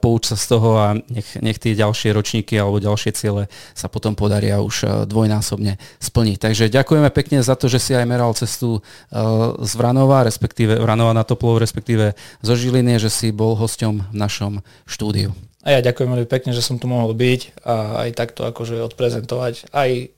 [0.00, 4.16] pouč sa z toho a nech, nech tie ďalšie ročníky alebo ďalšie ciele sa potom
[4.16, 6.36] podaria už dvojnásobne splniť.
[6.40, 8.80] Takže ďakujeme pekne za to, že si aj meral cestu
[9.60, 14.64] z Vranova, respektíve Vranova na Toplov, respektíve zo Žiliny, že si bol hosťom v našom
[14.88, 15.36] štúdiu.
[15.62, 19.70] A ja ďakujem veľmi pekne, že som tu mohol byť a aj takto akože odprezentovať
[19.70, 20.10] aj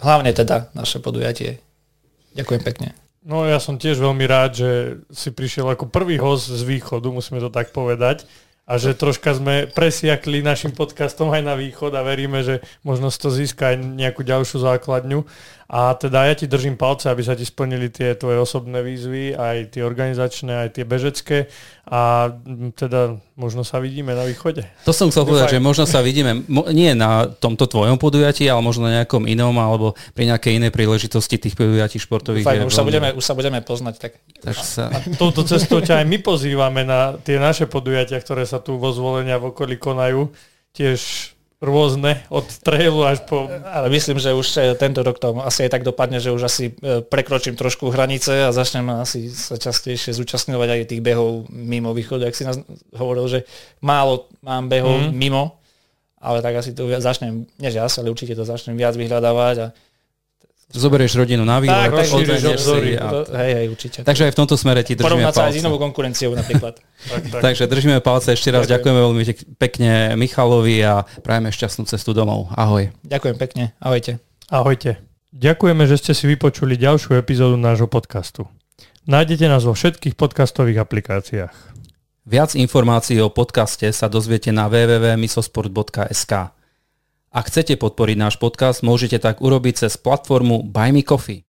[0.00, 1.60] hlavne teda naše podujatie.
[2.34, 2.88] Ďakujem pekne.
[3.20, 4.70] No ja som tiež veľmi rád, že
[5.12, 8.24] si prišiel ako prvý host z východu, musíme to tak povedať.
[8.70, 13.26] a že troška sme presiakli našim podcastom aj na východ a veríme, že možno to
[13.26, 15.26] získa aj nejakú ďalšiu základňu.
[15.70, 19.78] A teda ja ti držím palce, aby sa ti splnili tie tvoje osobné výzvy, aj
[19.78, 21.46] tie organizačné, aj tie bežecké
[21.86, 22.26] a
[22.74, 24.66] teda možno sa vidíme na východe.
[24.82, 26.42] To som chcel povedať, že možno sa vidíme
[26.74, 31.38] nie na tomto tvojom podujatí, ale možno na nejakom inom alebo pri nejakej inej príležitosti
[31.38, 32.50] tých podujatí športových.
[32.50, 33.94] Fajn, už, sa budeme, už sa budeme poznať.
[34.02, 34.12] Tak...
[34.42, 34.90] tak sa...
[34.90, 38.90] A touto cestou ťa aj my pozývame na tie naše podujatia, ktoré sa tu vo
[38.90, 40.34] zvolenia v okolí konajú.
[40.74, 41.30] Tiež
[41.60, 43.44] rôzne, od trailu až po...
[43.68, 46.72] Ale myslím, že už eh, tento rok to asi aj tak dopadne, že už asi
[46.72, 52.24] eh, prekročím trošku hranice a začnem asi sa častejšie zúčastňovať aj tých behov mimo východu,
[52.24, 52.56] ak si nás
[52.96, 53.38] hovoril, že
[53.84, 55.12] málo mám behov mm.
[55.12, 55.60] mimo,
[56.16, 59.66] ale tak asi to začnem, nie že asi, ale určite to začnem viac vyhľadávať a
[60.70, 62.94] Zoberieš rodinu na výlet, odvedieš si.
[62.94, 63.26] A...
[63.42, 63.98] Hej, hej, určite.
[64.06, 65.42] Takže aj v tomto smere ti držíme Porovnať palce.
[65.42, 66.78] sa aj s inou konkurenciou napríklad.
[67.10, 67.40] tak, tak.
[67.42, 68.70] Takže držíme palce ešte raz.
[68.70, 68.78] Ďakujem.
[68.78, 69.22] Ďakujeme veľmi
[69.58, 72.54] pekne Michalovi a prajeme šťastnú cestu domov.
[72.54, 72.94] Ahoj.
[73.02, 73.64] Ďakujem pekne.
[73.82, 74.22] Ahojte.
[74.46, 75.02] Ahojte.
[75.34, 78.46] Ďakujeme, že ste si vypočuli ďalšiu epizódu nášho podcastu.
[79.10, 81.54] Nájdete nás vo všetkých podcastových aplikáciách.
[82.30, 86.59] Viac informácií o podcaste sa dozviete na www.misosport.sk.
[87.30, 91.46] Ak chcete podporiť náš podcast, môžete tak urobiť cez platformu Buy Me Coffee.